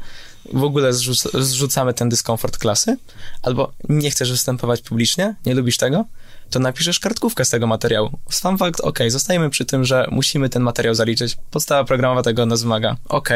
[0.53, 2.97] W ogóle zrzuc- zrzucamy ten dyskomfort klasy.
[3.43, 6.05] Albo nie chcesz występować publicznie, nie lubisz tego,
[6.51, 8.11] to napiszesz kartkówkę z tego materiału.
[8.31, 11.37] Sam fakt, ok, zostajemy przy tym, że musimy ten materiał zaliczyć.
[11.51, 12.97] Podstawa programowa tego nas wymaga.
[13.09, 13.29] Ok,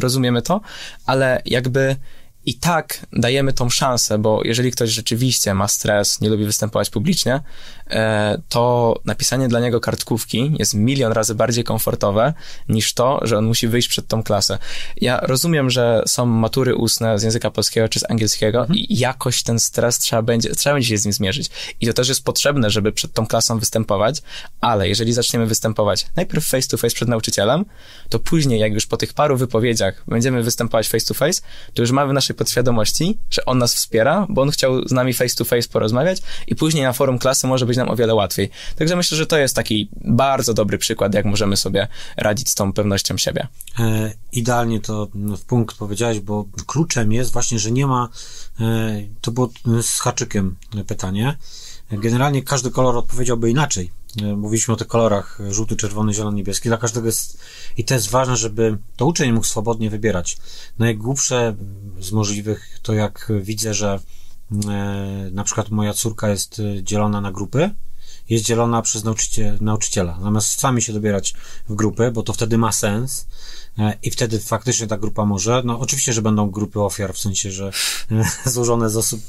[0.00, 0.60] rozumiemy to,
[1.06, 1.96] ale jakby
[2.46, 7.40] i tak dajemy tą szansę, bo jeżeli ktoś rzeczywiście ma stres, nie lubi występować publicznie,
[7.90, 12.34] e, to napisanie dla niego kartkówki jest milion razy bardziej komfortowe
[12.68, 14.58] niż to, że on musi wyjść przed tą klasę.
[14.96, 19.58] Ja rozumiem, że są matury ustne z języka polskiego czy z angielskiego i jakoś ten
[19.58, 21.50] stres trzeba będzie, trzeba będzie się z nim zmierzyć.
[21.80, 24.22] I to też jest potrzebne, żeby przed tą klasą występować,
[24.60, 27.64] ale jeżeli zaczniemy występować najpierw face to face przed nauczycielem,
[28.08, 31.42] to później, jak już po tych paru wypowiedziach będziemy występować face to face,
[31.74, 35.14] to już mamy w naszej podświadomości, że on nas wspiera, bo on chciał z nami
[35.14, 38.50] face to face porozmawiać i później na forum klasy może być nam o wiele łatwiej.
[38.76, 42.72] Także myślę, że to jest taki bardzo dobry przykład, jak możemy sobie radzić z tą
[42.72, 43.48] pewnością siebie.
[43.78, 48.08] E, idealnie to no, w punkt powiedziałeś, bo kluczem jest właśnie, że nie ma,
[48.60, 48.64] e,
[49.20, 49.50] to było
[49.82, 51.36] z haczykiem pytanie.
[51.90, 53.90] Generalnie każdy kolor odpowiedziałby inaczej.
[54.22, 56.68] E, Mówiliśmy o tych kolorach e, żółty, czerwony, zielony, niebieski.
[56.68, 57.38] Dla każdego jest,
[57.76, 60.36] i to jest ważne, żeby to uczeń mógł swobodnie wybierać.
[60.78, 61.56] Najgłupsze
[62.00, 64.00] z możliwych to jak widzę, że
[64.68, 67.70] e, na przykład moja córka jest dzielona na grupy,
[68.28, 70.18] jest dzielona przez nauczycie, nauczyciela.
[70.22, 71.34] Zamiast sami się dobierać
[71.68, 73.26] w grupy, bo to wtedy ma sens
[73.78, 77.50] e, i wtedy faktycznie ta grupa może, no oczywiście, że będą grupy ofiar, w sensie,
[77.50, 77.70] że
[78.10, 79.20] e, złożone z osób,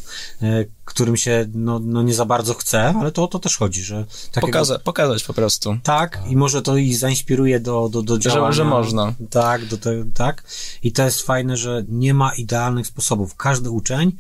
[0.42, 3.84] e, którym się no, no nie za bardzo chce, ale to o to też chodzi,
[3.84, 5.78] że takiego, Pokaza- pokazać po prostu.
[5.84, 8.52] tak, i może to ich zainspiruje do, do, do działania.
[8.52, 9.14] że można.
[9.30, 10.44] Tak, do te, tak.
[10.84, 13.36] I to jest fajne, że nie ma idealnych sposobów.
[13.36, 14.12] Każdy uczeń,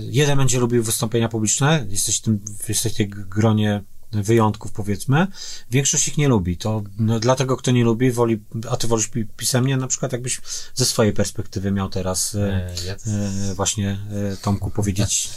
[0.00, 5.26] jeden będzie lubił wystąpienia publiczne, jesteś w tym, jesteś w tej gronie wyjątków, powiedzmy.
[5.70, 6.56] Większość ich nie lubi.
[6.56, 10.40] To no, dlatego, kto nie lubi, woli, a ty wolisz pi- pisemnie, na przykład jakbyś
[10.74, 12.94] ze swojej perspektywy miał teraz e, E, ja,
[13.50, 13.98] e, właśnie
[14.32, 15.30] e, Tomku powiedzieć,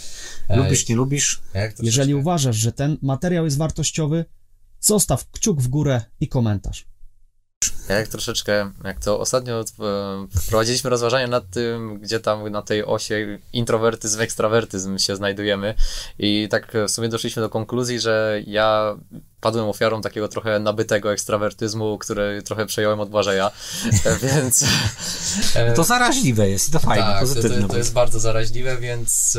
[0.47, 1.41] E, lubisz, nie lubisz?
[1.53, 4.25] jak to Jeżeli uważasz, że ten materiał jest wartościowy,
[4.79, 6.86] zostaw kciuk w górę i komentarz.
[7.89, 9.63] Ja jak troszeczkę, jak to ostatnio e,
[10.49, 15.75] prowadziliśmy rozważania nad tym, gdzie tam na tej osie introwertyzm, ekstrawertyzm się znajdujemy
[16.19, 18.95] i tak w sumie doszliśmy do konkluzji, że ja
[19.41, 23.51] padłem ofiarą takiego trochę nabytego ekstrawertyzmu, który trochę przejąłem od Błażeja,
[24.06, 24.65] E, więc...
[25.56, 27.62] e, To zaraźliwe jest i to fajne, tak, to, pozytywne.
[27.62, 29.38] to, to jest bardzo zaraźliwe, więc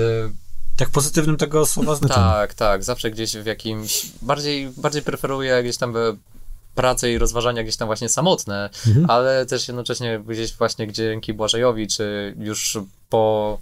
[0.77, 2.21] Tak pozytywnym tego słowa znaczeniu.
[2.27, 2.85] Tak, tak.
[2.85, 4.07] Zawsze gdzieś w jakimś.
[4.23, 5.93] Bardziej, bardziej preferuję gdzieś tam
[6.77, 8.71] e, pracę i rozważania gdzieś tam właśnie samotne,
[9.09, 13.59] ale też jednocześnie gdzieś właśnie dzięki Błażejowi, czy już po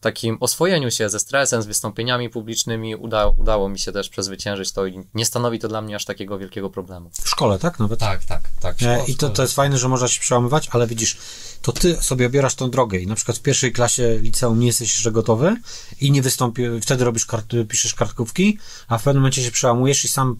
[0.00, 4.86] takim oswojeniu się ze stresem, z wystąpieniami publicznymi, uda, udało mi się też przezwyciężyć to
[4.86, 7.10] i nie stanowi to dla mnie aż takiego wielkiego problemu.
[7.22, 7.78] W szkole, tak?
[7.78, 8.00] Nawet.
[8.00, 8.74] Tak, tak, tak.
[8.74, 11.18] E, szkoła, I to, to jest fajne, że można się przełamywać, ale widzisz,
[11.62, 14.92] to ty sobie obierasz tą drogę i na przykład w pierwszej klasie liceum nie jesteś
[14.92, 15.56] jeszcze gotowy
[16.00, 20.08] i nie wystąpi, wtedy robisz kart, piszesz kartkówki, a w pewnym momencie się przełamujesz i
[20.08, 20.36] sam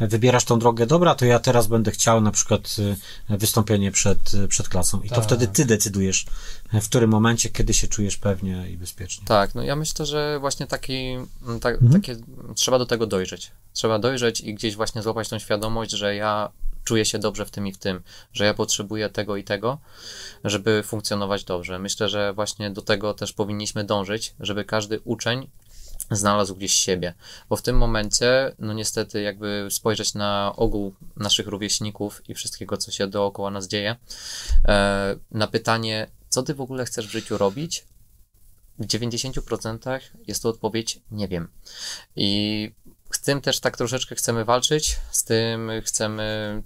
[0.00, 2.76] e, wybierasz tą drogę, dobra, to ja teraz będę chciał na przykład
[3.30, 5.24] e, wystąpienie przed, e, przed klasą i to Tak.
[5.24, 6.26] wtedy ty decydujesz,
[6.72, 9.26] w którym momencie, kiedy się czujesz pewnie i bezpiecznie.
[9.26, 11.12] Tak, no ja myślę, że właśnie taki,
[11.46, 12.16] m, ta, takie,
[12.54, 13.50] trzeba do tego dojrzeć.
[13.72, 16.50] Trzeba dojrzeć i gdzieś właśnie złapać tą świadomość, że ja
[16.88, 19.78] czuję się dobrze w tym i w tym, że ja potrzebuję tego i tego,
[20.44, 21.78] żeby funkcjonować dobrze.
[21.78, 25.50] Myślę, że właśnie do tego też powinniśmy dążyć, żeby każdy uczeń
[26.10, 27.14] znalazł gdzieś siebie,
[27.48, 32.90] bo w tym momencie, no niestety, jakby spojrzeć na ogół naszych rówieśników i wszystkiego, co
[32.90, 33.96] się dookoła nas dzieje,
[34.68, 37.84] e, na pytanie, co ty w ogóle chcesz w życiu robić,
[38.78, 41.48] w 90% jest to odpowiedź nie wiem.
[42.16, 42.72] I
[43.10, 46.62] z tym też tak troszeczkę chcemy walczyć, z tym chcemy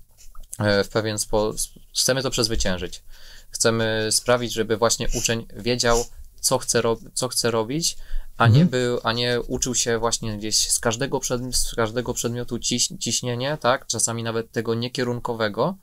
[0.84, 3.02] w pewien sposób, chcemy to przezwyciężyć.
[3.50, 6.04] Chcemy sprawić, żeby właśnie uczeń wiedział,
[6.40, 7.96] co chce, ro- co chce robić,
[8.36, 12.58] a nie, był, a nie uczył się właśnie gdzieś z każdego, przed, z każdego przedmiotu
[12.58, 13.86] ciś, ciśnienie, tak?
[13.86, 15.76] Czasami nawet tego niekierunkowego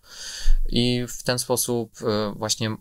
[0.69, 2.75] i w ten sposób e, właśnie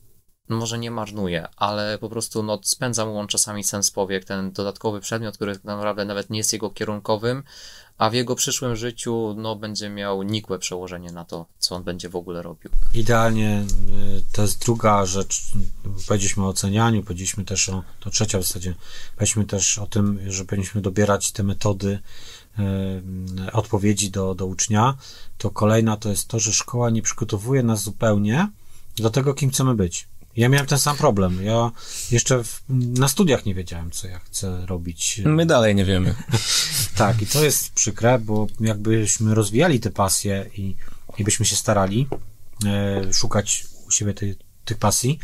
[0.49, 5.01] może nie marnuje, ale po prostu no, spędza mu on czasami sens powiek, ten dodatkowy
[5.01, 7.43] przedmiot, który tak naprawdę nawet nie jest jego kierunkowym,
[7.99, 12.09] a w jego przyszłym życiu no, będzie miał nikłe przełożenie na to, co on będzie
[12.09, 12.71] w ogóle robił.
[12.95, 13.65] Idealnie
[14.19, 15.43] y, to jest druga rzecz.
[16.09, 18.75] Powiedzieliśmy o ocenianiu, powiedzieliśmy też o, to trzecia w zasadzie,
[19.15, 21.99] powiedzieliśmy też o tym, że powinniśmy dobierać te metody
[22.59, 24.95] y, odpowiedzi do, do ucznia.
[25.39, 28.49] To kolejna to jest to, że szkoła nie przygotowuje nas zupełnie
[28.97, 30.09] do tego, kim chcemy być.
[30.39, 31.45] Ja miałem ten sam problem.
[31.45, 31.71] Ja
[32.11, 35.23] jeszcze w, na studiach nie wiedziałem, co ja chcę robić.
[35.25, 36.15] My dalej nie wiemy.
[36.97, 40.77] Tak, i to jest przykre, bo jakbyśmy rozwijali te pasje i,
[41.19, 42.09] i byśmy się starali
[42.67, 45.19] e, szukać u siebie tej, tych pasji,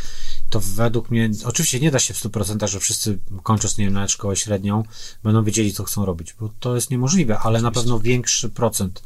[0.50, 4.10] to według mnie, oczywiście nie da się w 100%, że wszyscy kończąc, nie wiem, nawet
[4.10, 4.84] szkołę średnią,
[5.22, 9.02] będą wiedzieli, co chcą robić, bo to jest niemożliwe, ale na pewno większy procent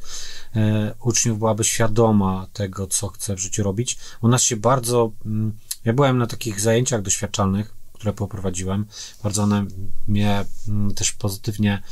[0.56, 3.98] e, uczniów byłaby świadoma tego, co chce w życiu robić.
[4.20, 5.52] U nas się bardzo, mm,
[5.88, 8.86] ja byłem na takich zajęciach doświadczalnych, które poprowadziłem,
[9.22, 9.66] bardzo one
[10.08, 11.82] mnie mm, też pozytywnie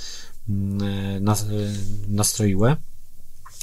[0.48, 1.74] mm, nas, y,
[2.08, 2.76] nastroiły.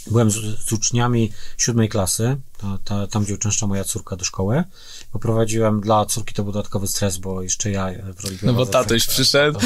[0.08, 4.64] Byłem z, z uczniami siódmej klasy, to, to, tam gdzie uczęszcza moja córka do szkoły.
[5.12, 8.72] Poprowadziłem dla córki to był dodatkowy stres, bo jeszcze ja w roli No bo prowadzącego-
[8.72, 9.60] tatuś przyszedł.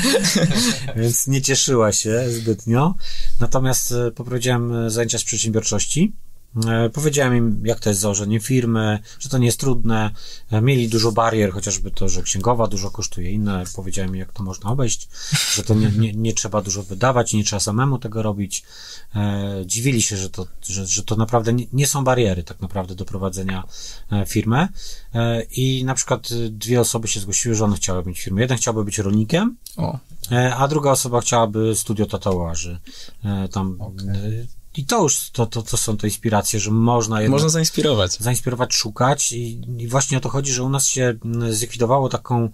[0.96, 2.94] więc nie cieszyła się zbytnio.
[3.40, 6.12] Natomiast e, poprowadziłem e, zajęcia z przedsiębiorczości.
[6.66, 10.10] E, Powiedziałem im, jak to jest założenie firmy, że to nie jest trudne.
[10.50, 13.64] E, Mieli dużo barier, chociażby to, że księgowa dużo kosztuje inne.
[13.76, 15.08] Powiedziałem im, jak to można obejść,
[15.54, 18.62] że to nie, nie, nie trzeba dużo wydawać, nie trzeba samemu tego robić.
[19.16, 22.94] E, Dziwili się, że to, że, że to naprawdę nie, nie są bariery tak naprawdę
[22.94, 23.64] do prowadzenia
[24.26, 24.68] firmy.
[25.50, 28.40] I na przykład dwie osoby się zgłosiły, że one chciały mieć firmę.
[28.40, 29.98] Jeden chciałby być rolnikiem, O,
[30.56, 32.78] a druga osoba chciałaby studio tatuaży.
[33.52, 33.78] Tam.
[34.08, 38.12] e, I to już to, to, to są te inspiracje, że można jednak można zainspirować.
[38.12, 42.48] zainspirować, szukać i, i właśnie o to chodzi, że u nas się mm, zlikwidowało taką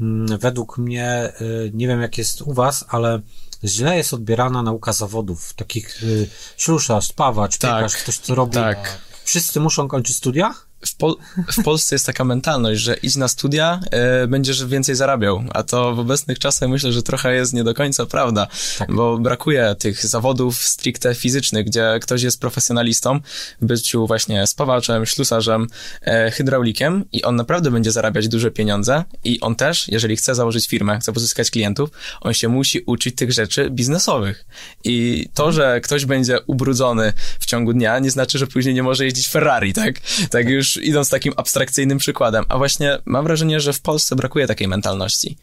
[0.00, 3.20] mm, według mnie, y, nie wiem jak jest u was, ale
[3.64, 7.76] źle jest odbierana nauka zawodów, takich y, ślusarz, spawacz, Tak.
[7.76, 8.54] piekarz, ktoś co robi.
[8.54, 8.98] Tak.
[9.24, 10.54] Wszyscy muszą kończyć studia?
[10.86, 11.16] W, Pol-
[11.52, 15.94] w Polsce jest taka mentalność, że idź na studia, e, będziesz więcej zarabiał, a to
[15.94, 18.46] w obecnych czasach myślę, że trochę jest nie do końca prawda,
[18.78, 18.92] Tak.
[18.94, 23.20] bo brakuje tych zawodów stricte fizycznych, gdzie ktoś jest profesjonalistą
[23.60, 25.66] w byciu właśnie spawaczem, ślusarzem,
[26.02, 30.68] e, hydraulikiem i on naprawdę będzie zarabiać duże pieniądze i on też, jeżeli chce założyć
[30.68, 31.90] firmę, chce pozyskać klientów,
[32.20, 34.44] on się musi uczyć tych rzeczy biznesowych.
[34.84, 39.04] I to, że ktoś będzie ubrudzony w ciągu dnia, nie znaczy, że później nie może
[39.04, 39.94] jeździć Ferrari, tak?
[40.30, 42.44] Tak już idąc takim abstrakcyjnym przykładem.
[42.48, 45.36] A właśnie mam wrażenie, że w Polsce brakuje takiej mentalności.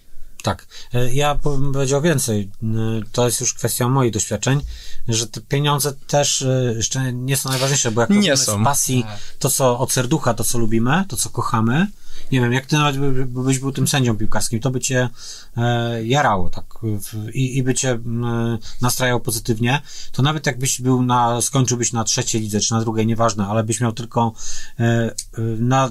[0.43, 0.65] Tak.
[0.93, 2.49] E, Ja bym powiedział więcej.
[2.63, 2.67] E,
[3.11, 4.61] To jest już kwestia moich doświadczeń,
[5.07, 8.61] że te pieniądze też e, jeszcze nie są najważniejsze, bo jak Nie są.
[8.61, 9.05] z pasji
[9.39, 11.87] to, co od serducha, to, co lubimy, to, co kochamy,
[12.31, 15.09] nie wiem, jak ty nawet by- by- byś był tym sędzią piłkarskim, to by cię
[15.57, 18.25] e, jarało, tak, w, i, i by cię m,
[18.81, 23.47] nastrajał pozytywnie, to nawet jakbyś był na, skończyłbyś na trzeciej lidze, czy na drugiej, nieważne,
[23.47, 24.33] ale byś miał tylko
[24.79, 25.11] e, e,
[25.59, 25.89] na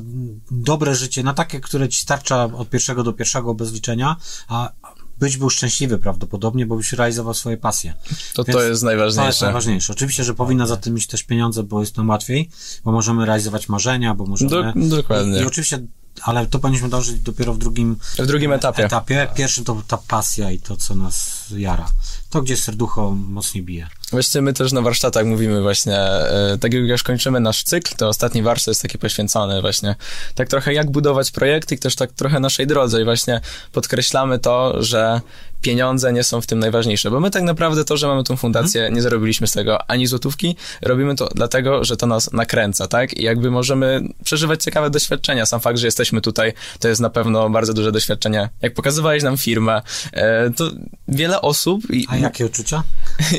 [0.51, 4.17] dobre życie, na takie, które ci starcza od pierwszego do pierwszego bez liczenia,
[4.49, 4.73] a
[5.19, 7.95] byś był szczęśliwy prawdopodobnie, bo byś realizował swoje pasje.
[8.35, 9.45] To Więc to jest To jest najważniejsze.
[9.45, 9.93] najważniejsze.
[9.93, 12.51] Oczywiście, że powinna za tym iść też pieniądze, bo jest nam łatwiej,
[12.85, 14.51] bo możemy realizować marzenia, bo możemy...
[14.51, 15.39] Do, dokładnie.
[15.39, 15.87] I, I oczywiście,
[16.23, 18.85] ale to powinniśmy dążyć dopiero w drugim W drugim etapie.
[18.85, 19.29] etapie.
[19.35, 21.87] Pierwszy to ta pasja i to, co nas jara.
[22.31, 23.89] To, gdzie serducho mocniej bije.
[24.11, 28.09] Właściwie my też na warsztatach mówimy właśnie, e, tak jak już kończymy nasz cykl, to
[28.09, 29.95] ostatni warsztat jest taki poświęcony właśnie
[30.35, 33.41] tak trochę jak budować projekty i też tak trochę naszej drodze i właśnie
[33.73, 35.21] podkreślamy to, że
[35.67, 38.91] pieniądze nie są w tym najważniejsze, bo my tak naprawdę to, że mamy tą fundację,
[38.93, 43.19] nie zarobiliśmy z tego ani złotówki, robimy to dlatego, że to nas nakręca, tak?
[43.19, 45.47] I jakby możemy przeżywać ciekawe doświadczenia.
[45.47, 48.49] Sam fakt, że jesteśmy tutaj, to jest na pewno bardzo duże doświadczenie.
[48.63, 50.71] Jak pokazywałeś nam firmę, e, to
[51.09, 52.83] wiele osób i A jakie uczucia?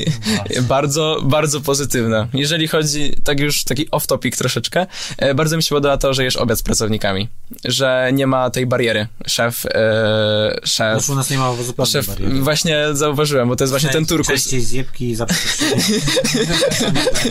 [0.68, 2.28] bardzo, bardzo pozytywne.
[2.34, 4.86] Jeżeli chodzi, tak już taki off-topic troszeczkę,
[5.18, 7.28] e, bardzo mi się podoba to, że jesz obiad z pracownikami,
[7.64, 9.06] że nie ma tej bariery.
[9.26, 12.06] Szef, e, szef, Już u nas nie ma zupełnie szef,
[12.40, 14.28] właśnie zauważyłem, bo to jest właśnie ten turkus.
[14.28, 16.00] Częściej zjebki przeproszeniem.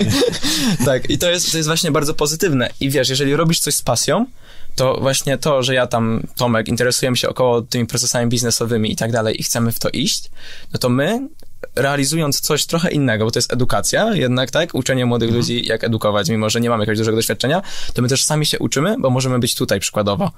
[0.86, 2.69] Tak, i to jest, to jest właśnie bardzo pozytywne.
[2.80, 4.26] I wiesz, jeżeli robisz coś z pasją,
[4.76, 9.12] to właśnie to, że ja tam, Tomek, interesujemy się około tymi procesami biznesowymi i tak
[9.12, 10.30] dalej i chcemy w to iść,
[10.73, 11.28] no to my
[11.81, 14.75] realizując coś trochę innego, bo to jest edukacja jednak, tak?
[14.75, 15.41] Uczenie młodych Mhm.
[15.41, 17.61] ludzi, jak edukować, mimo że nie mamy jakiegoś dużego doświadczenia,
[17.93, 20.31] to my też sami się uczymy, bo możemy być tutaj przykładowo.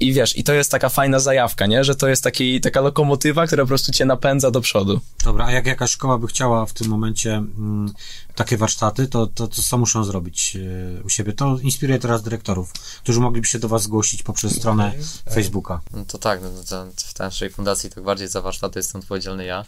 [0.00, 1.84] I wiesz, i to jest taka fajna zajawka, nie?
[1.84, 5.00] Że to jest taki, taka lokomotywa, która po prostu cię napędza do przodu.
[5.24, 7.92] Dobra, a jak jakaś szkoła by chciała w tym momencie mm,
[8.34, 11.32] takie warsztaty, to, to, to co muszą zrobić e, u siebie?
[11.32, 14.92] To inspiruje teraz dyrektorów, którzy mogliby się do Was zgłosić poprzez stronę
[15.32, 15.80] Facebooka.
[15.92, 19.64] No to tak, no, to w naszej fundacji tak bardziej za warsztaty jestem odpowiedzialny ja,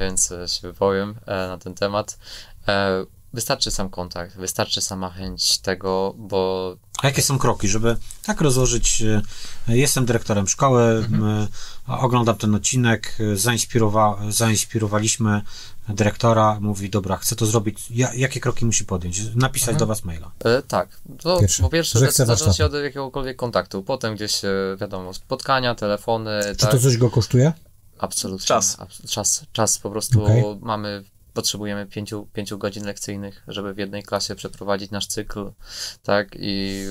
[0.00, 2.18] więc e, się wypowiem e, na ten temat.
[2.68, 8.40] E, wystarczy sam kontakt, wystarczy sama chęć tego, bo A jakie są kroki, żeby tak
[8.40, 9.02] rozłożyć?
[9.68, 11.46] Jestem dyrektorem szkoły, m,
[11.86, 15.42] oglądam ten odcinek, zainspirowa, zainspirowaliśmy
[15.88, 17.90] dyrektora, mówi, dobra, chcę to zrobić.
[17.90, 19.34] Ja, jakie kroki musi podjąć?
[19.34, 20.30] Napisać do Was maila.
[20.44, 25.14] E, tak, to Pierwsze, po pierwsze zacząć się od jakiegokolwiek kontaktu, potem gdzieś, e, wiadomo,
[25.14, 27.52] spotkania, telefony, Czy tak, to coś go kosztuje?
[27.98, 28.46] absolutnie.
[28.46, 28.76] Czas.
[29.08, 30.44] Czas, czas po prostu Okej.
[30.60, 35.52] mamy, potrzebujemy pięciu, pięciu godzin lekcyjnych, żeby w jednej klasie przeprowadzić nasz cykl,
[36.02, 36.84] tak, i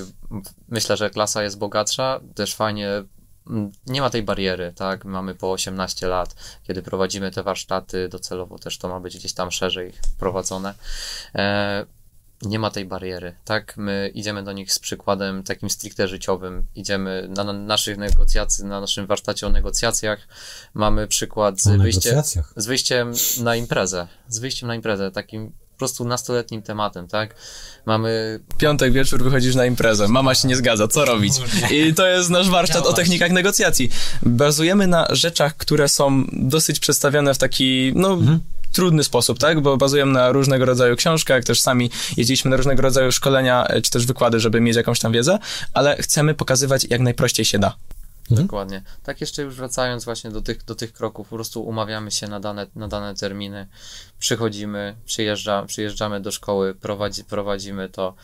[0.68, 2.88] myślę, że klasa jest bogatsza, też fajnie
[3.86, 5.04] nie ma tej bariery, tak?
[5.04, 9.50] Mamy po 18 lat, kiedy prowadzimy te warsztaty, docelowo też to ma być gdzieś tam
[9.50, 10.74] szerzej prowadzone.
[11.34, 11.86] E,
[12.42, 13.76] nie ma tej bariery, tak?
[13.76, 16.66] My idziemy do nich z przykładem takim stricte życiowym.
[16.74, 20.28] Idziemy na, na naszych negocjacjach, na naszym warsztacie o negocjacjach.
[20.74, 22.22] Mamy przykład z, wyjście,
[22.56, 24.08] z wyjściem na imprezę.
[24.28, 27.34] Z wyjściem na imprezę, takim prostu nastoletnim tematem, tak?
[27.86, 31.34] Mamy Piątek wieczór wychodzisz na imprezę, mama się nie zgadza, co robić?
[31.70, 33.90] I to jest nasz warsztat o technikach negocjacji.
[34.22, 38.18] Bazujemy na rzeczach, które są dosyć przedstawione w taki, no,
[38.74, 39.60] trudny sposób, tak?
[39.60, 43.90] Bo bazujemy na różnego rodzaju książkach, też sami jeździliśmy na różnego rodzaju szkolenia, e, czy
[43.90, 45.38] też wykłady, żeby mieć jakąś tam wiedzę,
[45.74, 47.76] ale chcemy pokazywać jak najprościej się da.
[48.30, 48.82] Dokładnie.
[49.02, 52.40] Tak jeszcze już wracając właśnie do tych, do tych kroków, po prostu umawiamy się na
[52.40, 53.66] dane, na dane terminy,
[54.18, 58.14] przychodzimy, przyjeżdża, przyjeżdżamy do szkoły, prowadzi, prowadzimy to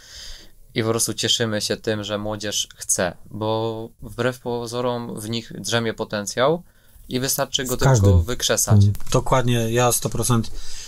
[0.74, 5.94] i po prostu cieszymy się tym, że młodzież chce, bo wbrew pozorom w nich drzemie
[5.94, 6.62] potencjał
[7.08, 8.80] i wystarczy go tylko wykrzesać.
[9.12, 10.42] Dokładnie, ja 100%,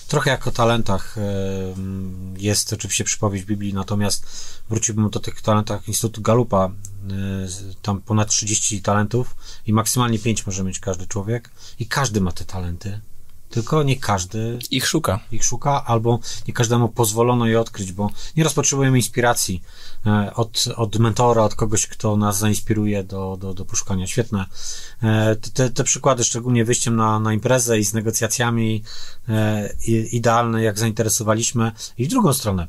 [0.09, 1.17] trochę jak o talentach
[2.37, 4.27] jest oczywiście przypowieść Biblii, natomiast
[4.71, 6.71] wróciłbym do tych talentach Instytutu Galupa,
[7.83, 9.37] tam ponad 30 talentów
[9.67, 13.01] i maksymalnie 5 może mieć każdy człowiek i każdy ma te talenty,
[13.51, 15.21] tylko nie każdy Ich szuka.
[15.33, 19.63] ich szuka, albo nie każdemu pozwolono je odkryć, bo nieraz potrzebujemy inspiracji
[20.07, 24.07] e, od, od mentora, od kogoś, kto nas zainspiruje do, do, do poszukania.
[24.07, 24.47] Świetne.
[25.03, 28.83] E, Te, te przykłady, szczególnie wyjściem na, na imprezę i z negocjacjami,
[29.29, 29.75] e,
[30.13, 31.73] idealne, jak zainteresowaliśmy.
[31.99, 32.67] I w drugą stronę,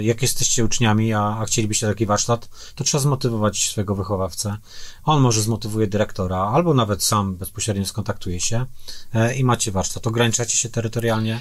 [0.00, 4.56] jak jesteście uczniami, a, a chcielibyście taki warsztat, to trzeba zmotywować swojego wychowawcę.
[5.04, 8.66] On może zmotywuje dyrektora, albo nawet sam bezpośrednio skontaktuje się
[9.14, 10.06] e, i macie warsztat.
[10.06, 11.40] Ograniczacie się terytorialnie.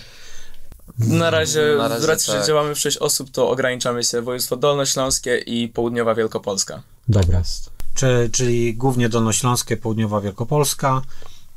[0.97, 2.41] Na razie, Na razie z racji, tak.
[2.41, 6.81] że działamy w 6 osób, to ograniczamy się województwo dolnośląskie i południowa Wielkopolska.
[7.07, 7.41] Dobra.
[7.95, 11.01] czy, czyli głównie Dolnośląskie, Południowa Wielkopolska.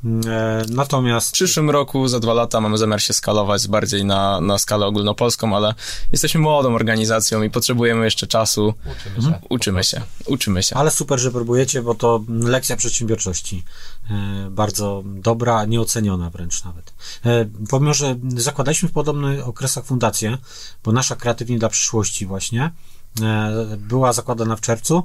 [0.05, 4.57] E, natomiast W przyszłym roku, za dwa lata, mamy zamiar się skalować bardziej na, na
[4.57, 5.73] skalę ogólnopolską, ale
[6.11, 8.73] jesteśmy młodą organizacją i potrzebujemy jeszcze czasu.
[8.85, 9.39] Uczymy się.
[9.49, 10.75] Uczymy się, uczymy się.
[10.75, 13.63] ale super, że próbujecie, bo to lekcja przedsiębiorczości.
[14.09, 16.93] E, bardzo dobra, nieoceniona wręcz nawet.
[17.25, 20.37] E, pomimo, że zakładaliśmy w podobnych okresach fundację,
[20.83, 22.71] bo nasza kreatywnie dla przyszłości właśnie
[23.77, 25.03] była zakładana w czerwcu,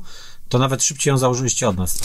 [0.53, 1.99] to nawet szybciej ją założyliście od nas.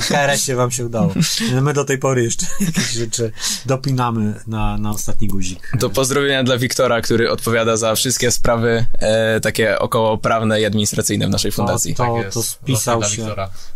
[0.00, 1.14] W KRS-ie wam się udało.
[1.62, 3.32] My do tej pory jeszcze jakieś rzeczy
[3.66, 5.72] dopinamy na, na ostatni guzik.
[5.80, 11.26] To pozdrowienia dla Wiktora, który odpowiada za wszystkie sprawy e, takie około prawne i administracyjne
[11.26, 11.94] w naszej fundacji.
[11.94, 12.34] To, Tak to, jest.
[12.34, 13.26] to spisał się,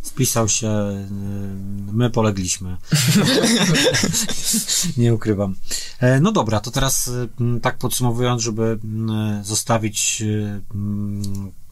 [0.03, 2.77] spisał się, y, my polegliśmy.
[4.97, 5.55] Nie ukrywam.
[6.01, 7.11] E, No dobra, to teraz
[7.41, 10.23] m, tak podsumowując, żeby m, zostawić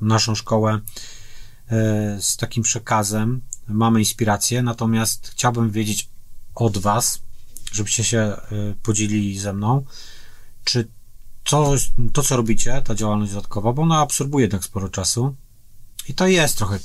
[0.01, 1.20] naszą szkołę e,
[2.21, 6.09] z takim przekazem, mamy inspirację, natomiast chciałbym wiedzieć
[6.55, 7.23] od Was,
[7.73, 9.85] żebyście się y, podzielili ze mną,
[10.65, 10.89] czy
[11.45, 11.75] to,
[12.13, 15.35] to, co robicie, ta działalność dodatkowa, bo ona absorbuje tak sporo czasu.
[16.09, 16.79] I to jest trochę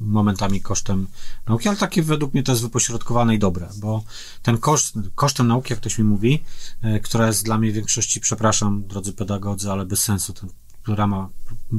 [0.00, 1.06] momentami kosztem
[1.46, 4.04] nauki, ale takie według mnie to jest wypośrodkowane i dobre, bo
[4.42, 6.42] ten koszt, kosztem nauki, jak ktoś mi mówi,
[6.82, 10.50] e, która jest dla mnie w większości, przepraszam, drodzy pedagodzy, ale bez sensu, ten
[10.94, 11.28] rama,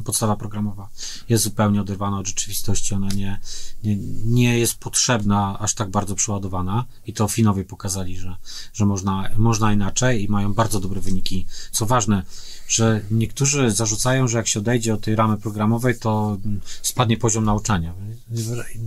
[0.04, 0.88] podstawa programowa
[1.28, 3.40] jest zupełnie oderwana od rzeczywistości, ona nie,
[3.84, 8.36] nie, nie jest potrzebna aż tak bardzo przeładowana i to Finowie pokazali, że,
[8.74, 11.46] że można, można inaczej i mają bardzo dobre wyniki.
[11.70, 12.22] Co ważne,
[12.68, 16.38] że niektórzy zarzucają, że jak się odejdzie od tej ramy programowej, to
[16.82, 17.94] spadnie poziom nauczania.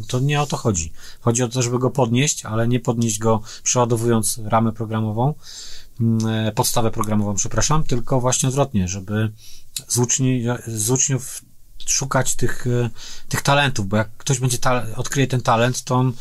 [0.07, 0.91] To nie o to chodzi.
[1.21, 5.33] Chodzi o to, żeby go podnieść, ale nie podnieść go przeładowując ramę programową,
[6.01, 9.31] mm, podstawę programową, przepraszam, tylko właśnie odwrotnie, żeby
[9.87, 11.41] z, uczni, z uczniów
[11.85, 12.89] szukać tych, e,
[13.29, 16.13] tych talentów, bo jak ktoś będzie ta, odkryje ten talent, to on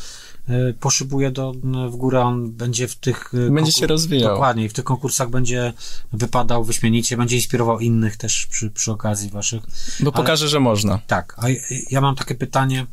[0.47, 1.53] e, poszybuje do,
[1.89, 3.31] w górę, on będzie w tych...
[3.47, 4.33] e, Będzie się rozwijał.
[4.33, 5.73] Dokładnie, i w tych konkursach będzie
[6.13, 9.63] wypadał wyśmienicie, będzie inspirował innych też przy, przy okazji waszych.
[9.99, 10.99] Bo Ale- pokaże, że można.
[11.07, 11.45] Tak, a
[11.89, 12.85] ja mam takie pytanie,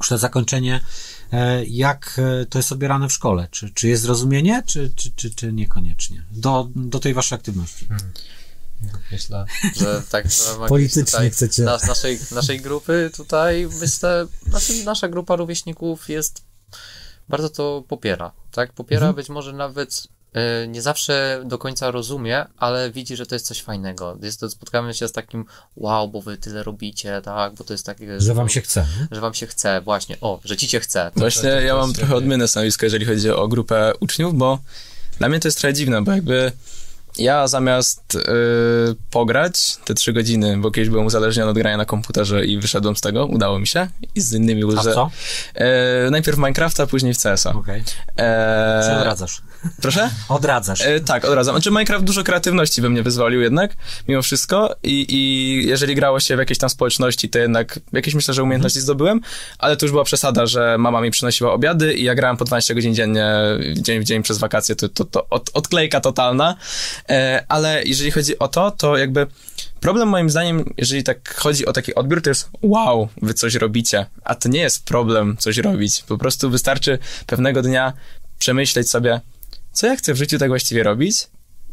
[0.00, 0.80] już na zakończenie,
[1.68, 2.20] jak
[2.50, 3.48] to jest odbierane w szkole?
[3.50, 6.22] Czy, czy jest zrozumienie, czy, czy, czy, czy niekoniecznie?
[6.30, 7.86] Do, do tej waszej aktywności.
[9.12, 9.44] Myślę,
[9.76, 11.62] że tak ramach Politycznie tutaj chcecie.
[11.62, 16.42] Nas, naszej, naszej grupy tutaj myślę, znaczy nasza grupa rówieśników jest
[17.28, 18.72] bardzo to popiera, tak?
[18.72, 23.46] Popiera być może nawet e, nie zawsze do końca rozumie, ale widzi, że to jest
[23.46, 24.18] coś fajnego.
[24.22, 25.44] Jest to, spotkamy się z takim
[25.76, 27.54] wow, bo wy tyle robicie, tak?
[27.54, 28.20] Bo to jest takie...
[28.20, 28.86] Że wam się chce.
[29.10, 30.16] Że wam się chce, właśnie.
[30.20, 31.10] O, że ci się chce.
[31.14, 34.58] To, Właśnie to, to, ja mam trochę odmienne stanowisko, jeżeli chodzi o grupę uczniów, bo
[35.18, 36.52] dla mnie to jest trochę dziwne, bo jakby
[37.18, 38.20] ja zamiast y,
[39.10, 43.00] pograć te trzy godziny, bo kiedyś byłem uzależniony od grania na komputerze i wyszedłem z
[43.00, 45.10] tego, udało mi się i z innymi w że co?
[45.54, 47.50] e, najpierw w Minecrafta, później w CS-a.
[47.52, 47.84] Okej.
[47.84, 49.42] Czy E, odradzasz?
[49.82, 50.10] Proszę?
[50.28, 50.80] Odradzasz.
[50.80, 51.50] E, tak, od razu.
[51.50, 53.76] Znaczy Minecraft dużo kreatywności we mnie wyzwolił jednak,
[54.08, 54.76] mimo wszystko.
[54.82, 58.80] I, i jeżeli grało się w jakiejś tam społeczności, to jednak jakieś myślę, że umiejętności
[58.80, 59.20] zdobyłem,
[59.58, 62.74] ale to już była przesada, że mama mi przynosiła obiady i ja grałem po 12
[62.74, 63.26] godzin dziennie,
[63.74, 66.56] dzień w dzień przez wakacje, to, to, to od, odklejka totalna,
[67.08, 69.26] e, ale jeżeli chodzi o to, to jakby
[69.80, 74.06] problem moim zdaniem, jeżeli tak chodzi o taki odbiór, to jest wow, wy coś robicie,
[74.24, 77.92] a to nie jest problem coś robić, po prostu wystarczy pewnego dnia
[78.38, 79.20] przemyśleć sobie,
[79.74, 81.16] co ja chcę w życiu tak właściwie robić?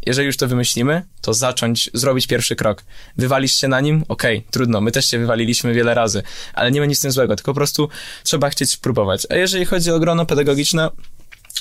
[0.06, 2.84] Jeżeli już to wymyślimy, to zacząć, zrobić pierwszy krok.
[3.18, 4.04] Wywalisz się na nim?
[4.08, 6.24] Okej, trudno, my też się wywaliliśmy wiele razy,
[6.54, 7.90] ale nie ma nic z tym złego, tylko po prostu
[8.24, 9.28] trzeba chcieć spróbować.
[9.30, 10.90] A jeżeli chodzi o grono pedagogiczne,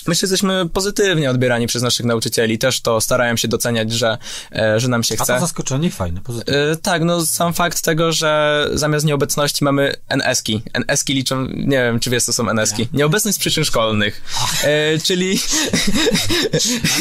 [0.06, 2.58] Myślę, że jesteśmy pozytywnie odbierani przez naszych nauczycieli.
[2.58, 4.18] Też to starają się doceniać, że,
[4.52, 5.34] e, że nam się A chce.
[5.34, 6.72] to zaskoczenie fajne, pozytywne.
[6.72, 10.62] E, tak, no sam fakt tego, że zamiast nieobecności mamy NS-ki.
[10.74, 12.88] NS-ki liczą, nie wiem, czy wiesz, co są NS-ki.
[12.92, 14.22] Nieobecność z przyczyn szkolnych.
[14.64, 15.40] E, czyli,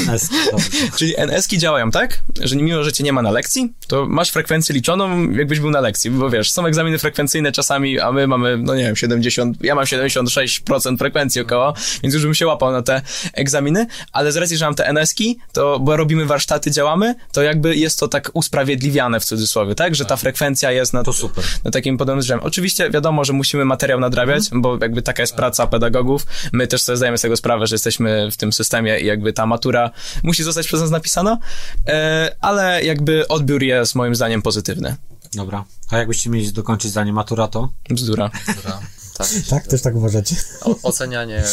[0.08, 0.70] NS, dobrze.
[0.98, 4.76] czyli NS-ki działają tak, że mimo, że cię nie ma na lekcji, to masz frekwencję
[4.76, 8.76] liczoną, jakbyś był na lekcji, bo wiesz, są egzaminy frekwencyjne czasami, a my mamy, no
[8.76, 11.74] nie wiem, 70, ja mam 76% frekwencji około,
[12.04, 13.02] więc już bym się łapał na te
[13.34, 17.76] egzaminy, ale z racji, że mam te NS-ki, to, bo robimy warsztaty, działamy, to jakby
[17.76, 21.44] jest to tak usprawiedliwiane w cudzysłowie, tak, że ta frekwencja jest na, To super.
[21.64, 22.44] na takim podobnym drzewem.
[22.44, 26.26] Oczywiście wiadomo, że musimy materiał nadrabiać, bo jakby taka jest praca pedagogów.
[26.52, 29.46] My też sobie zdajemy z tego sprawę, że jesteśmy w tym systemie i jakby ta
[29.46, 29.92] matura
[30.24, 31.38] musi zostać przez nas napisana,
[31.88, 34.96] e, ale jakby odbiór jest moim zdaniem pozytywny.
[35.34, 35.64] Dobra.
[35.90, 37.70] A jakbyście mieli dokończyć zdanie matura, to?
[37.90, 38.30] Bzdura.
[38.56, 38.80] Dobra,
[39.20, 39.28] tak.
[39.50, 40.36] Tak, też tak uważacie?
[40.62, 41.44] O, ocenianie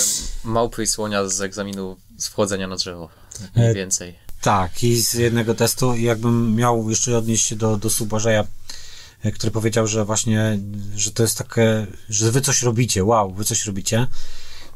[0.44, 3.08] małpy i słonia z egzaminu z wchodzenia na drzewo.
[3.56, 4.18] Mniej E, więcej.
[4.40, 8.44] Tak, i z jednego testu, i jakbym miał jeszcze odnieść się do, do Subarzeja,
[9.22, 10.58] e, który powiedział, że właśnie,
[10.96, 14.06] że to jest takie, że wy coś robicie, wow, wy coś robicie.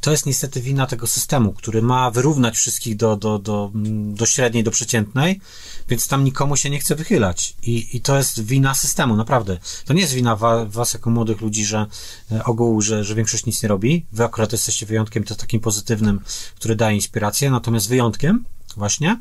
[0.00, 3.70] To jest niestety wina tego systemu, który ma wyrównać wszystkich do, do, do,
[4.14, 5.40] do średniej, do przeciętnej,
[5.88, 7.54] więc tam nikomu się nie chce wychylać.
[7.62, 9.58] I, i to jest wina systemu, naprawdę.
[9.84, 11.86] To nie jest wina wa, was jako młodych ludzi, że
[12.32, 14.06] e, ogółu, że, że większość nic nie robi.
[14.12, 16.20] Wy akurat jesteście wyjątkiem, to takim pozytywnym,
[16.54, 18.44] który daje inspirację, natomiast wyjątkiem
[18.76, 19.16] właśnie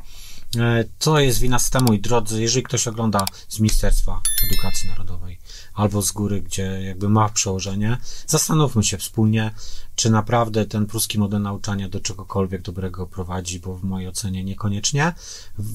[0.57, 5.39] E, To jest wina systemu i drodzy, jeżeli ktoś ogląda z Ministerstwa Edukacji Narodowej
[5.79, 9.51] albo z góry, gdzie jakby ma przełożenie, zastanówmy się wspólnie,
[9.95, 15.13] czy naprawdę ten pruski model nauczania do czegokolwiek dobrego prowadzi, bo w mojej ocenie niekoniecznie.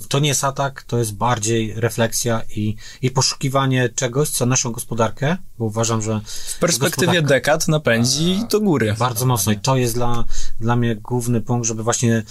[0.09, 5.37] To nie jest atak, to jest bardziej refleksja i, i poszukiwanie czegoś, co naszą gospodarkę,
[5.59, 8.95] bo uważam, że W perspektywie dekad napędzi do góry.
[8.99, 10.25] bardzo mocno i to jest dla,
[10.61, 12.23] dla mnie główny punkt, żeby właśnie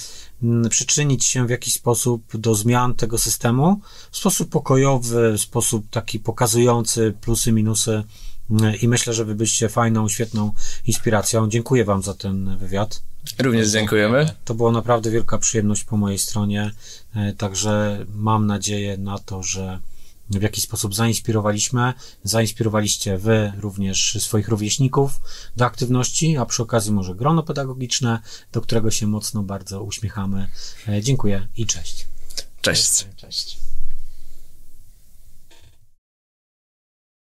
[0.69, 3.81] przyczynić się w jakiś sposób do zmian tego systemu
[4.11, 8.03] w sposób pokojowy, w sposób taki pokazujący plusy, minusy
[8.51, 10.51] mm, i myślę, że wy byście fajną, świetną
[10.85, 11.49] inspiracją.
[11.49, 13.01] Dziękuję wam za ten wywiad.
[13.39, 14.29] Również dziękujemy.
[14.45, 16.71] To była naprawdę wielka przyjemność po mojej stronie,
[17.15, 19.79] e, także mam nadzieję na to, że
[20.29, 21.93] w jakiś sposób zainspirowaliśmy,
[22.23, 25.21] zainspirowaliście wy również swoich rówieśników
[25.55, 28.19] do aktywności, a przy okazji może grono pedagogiczne,
[28.51, 30.49] do którego się mocno bardzo uśmiechamy.
[30.87, 32.07] E, Dziękuję i cześć.
[32.61, 33.07] Cześć.
[33.15, 33.72] Cześć.